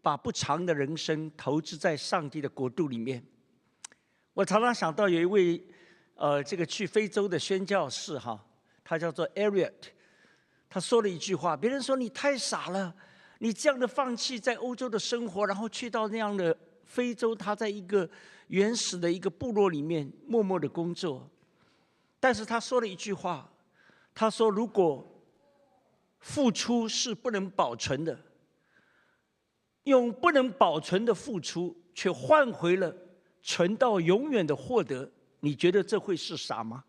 [0.00, 3.20] 把不长的人生投资在上帝的国度里面。
[4.32, 5.60] 我常常想到有一位。
[6.16, 8.42] 呃，这个去非洲的宣教士哈，
[8.82, 9.72] 他叫做 Ariot，
[10.68, 12.94] 他说了一句话，别人说你太傻了，
[13.38, 18.08] 你这样的放弃在欧洲的生活，然后去到那样的非洲，他在一个
[18.48, 21.30] 原始的一个部落里面默默的工作。
[22.18, 23.52] 但是他说了一句话，
[24.14, 25.06] 他说：“如果
[26.20, 28.18] 付出是不能保存的，
[29.82, 32.96] 用不能保存的付出，却换回了
[33.42, 36.84] 存到永远的获得，你觉得这会是傻吗？”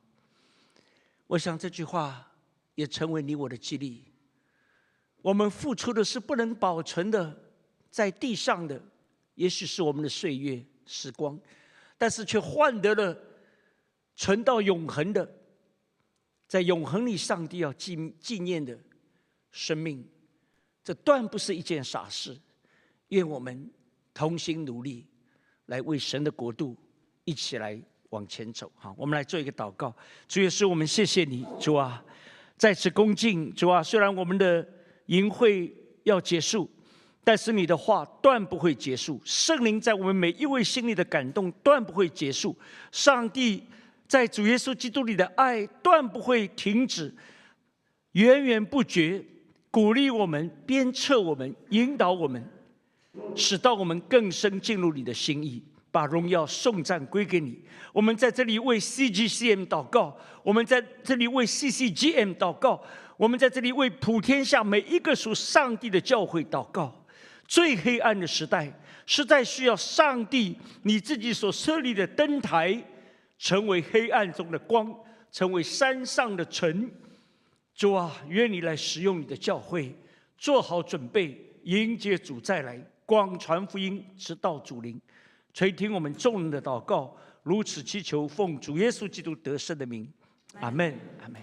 [1.28, 2.32] 我想这句话
[2.76, 4.04] 也成为你我的激励。
[5.22, 7.38] 我们付出的是不能保存的，
[7.92, 8.82] 在地上的，
[9.36, 11.38] 也许是我们的岁月时光，
[11.98, 13.18] 但是却换得了
[14.16, 15.30] 存到永恒的，
[16.48, 18.80] 在永恒里，上帝要纪纪念的
[19.52, 20.08] 生命，
[20.84, 22.40] 这断不是一件傻事。
[23.10, 23.70] 愿我们
[24.14, 25.06] 同心努力，
[25.66, 26.78] 来为神的国度
[27.26, 28.72] 一起来往前走。
[28.76, 29.94] 好，我们来做一个祷告。
[30.28, 32.04] 主耶稣，我们谢谢你，主啊，
[32.58, 34.68] 在此恭敬，主啊，虽然我们的。
[35.08, 36.70] 淫会要结束，
[37.24, 39.22] 但是你的话断不会结束。
[39.24, 42.54] 圣灵在我们每一位心里的感动断不会结束。
[42.92, 43.64] 上帝
[44.06, 47.16] 在主耶稣基督里的爱断不会停止，
[48.12, 49.24] 源源不绝，
[49.72, 52.46] 鼓励我们，鞭策我们，引导我们，
[53.34, 57.60] 使到我们更深进入你的心意，把荣耀颂赞归给你。
[57.94, 62.84] 我们在这里为 CGCM 祷告，我们在这里为 CCGM 祷告。
[63.18, 67.04] 我们在这里为普天下每一个属上帝的教会祷告。
[67.48, 68.72] 最黑暗的时代，
[69.08, 72.80] 实在需要上帝你自己所设立的灯台，
[73.40, 74.94] 成为黑暗中的光，
[75.32, 76.92] 成为山上的城。
[77.74, 79.96] 主啊，愿你来使用你的教会，
[80.38, 85.02] 做好准备，迎接主再来，广传福音，直到主临。
[85.58, 90.08] 垂听我们众人的祷告，如此祈求，奉主耶稣基督得胜的名，
[90.60, 91.42] 阿门，阿门。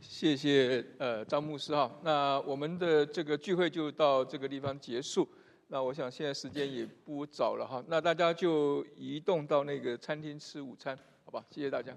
[0.00, 5.28] 谢谢呃张牧师哈，那我们的这个聚会就到这个地方结束。
[5.68, 11.44] 那我想现在时间也不早了哈，那大家就移动到那个餐厅吃午餐，好吧？
[11.48, 11.96] 谢谢大家。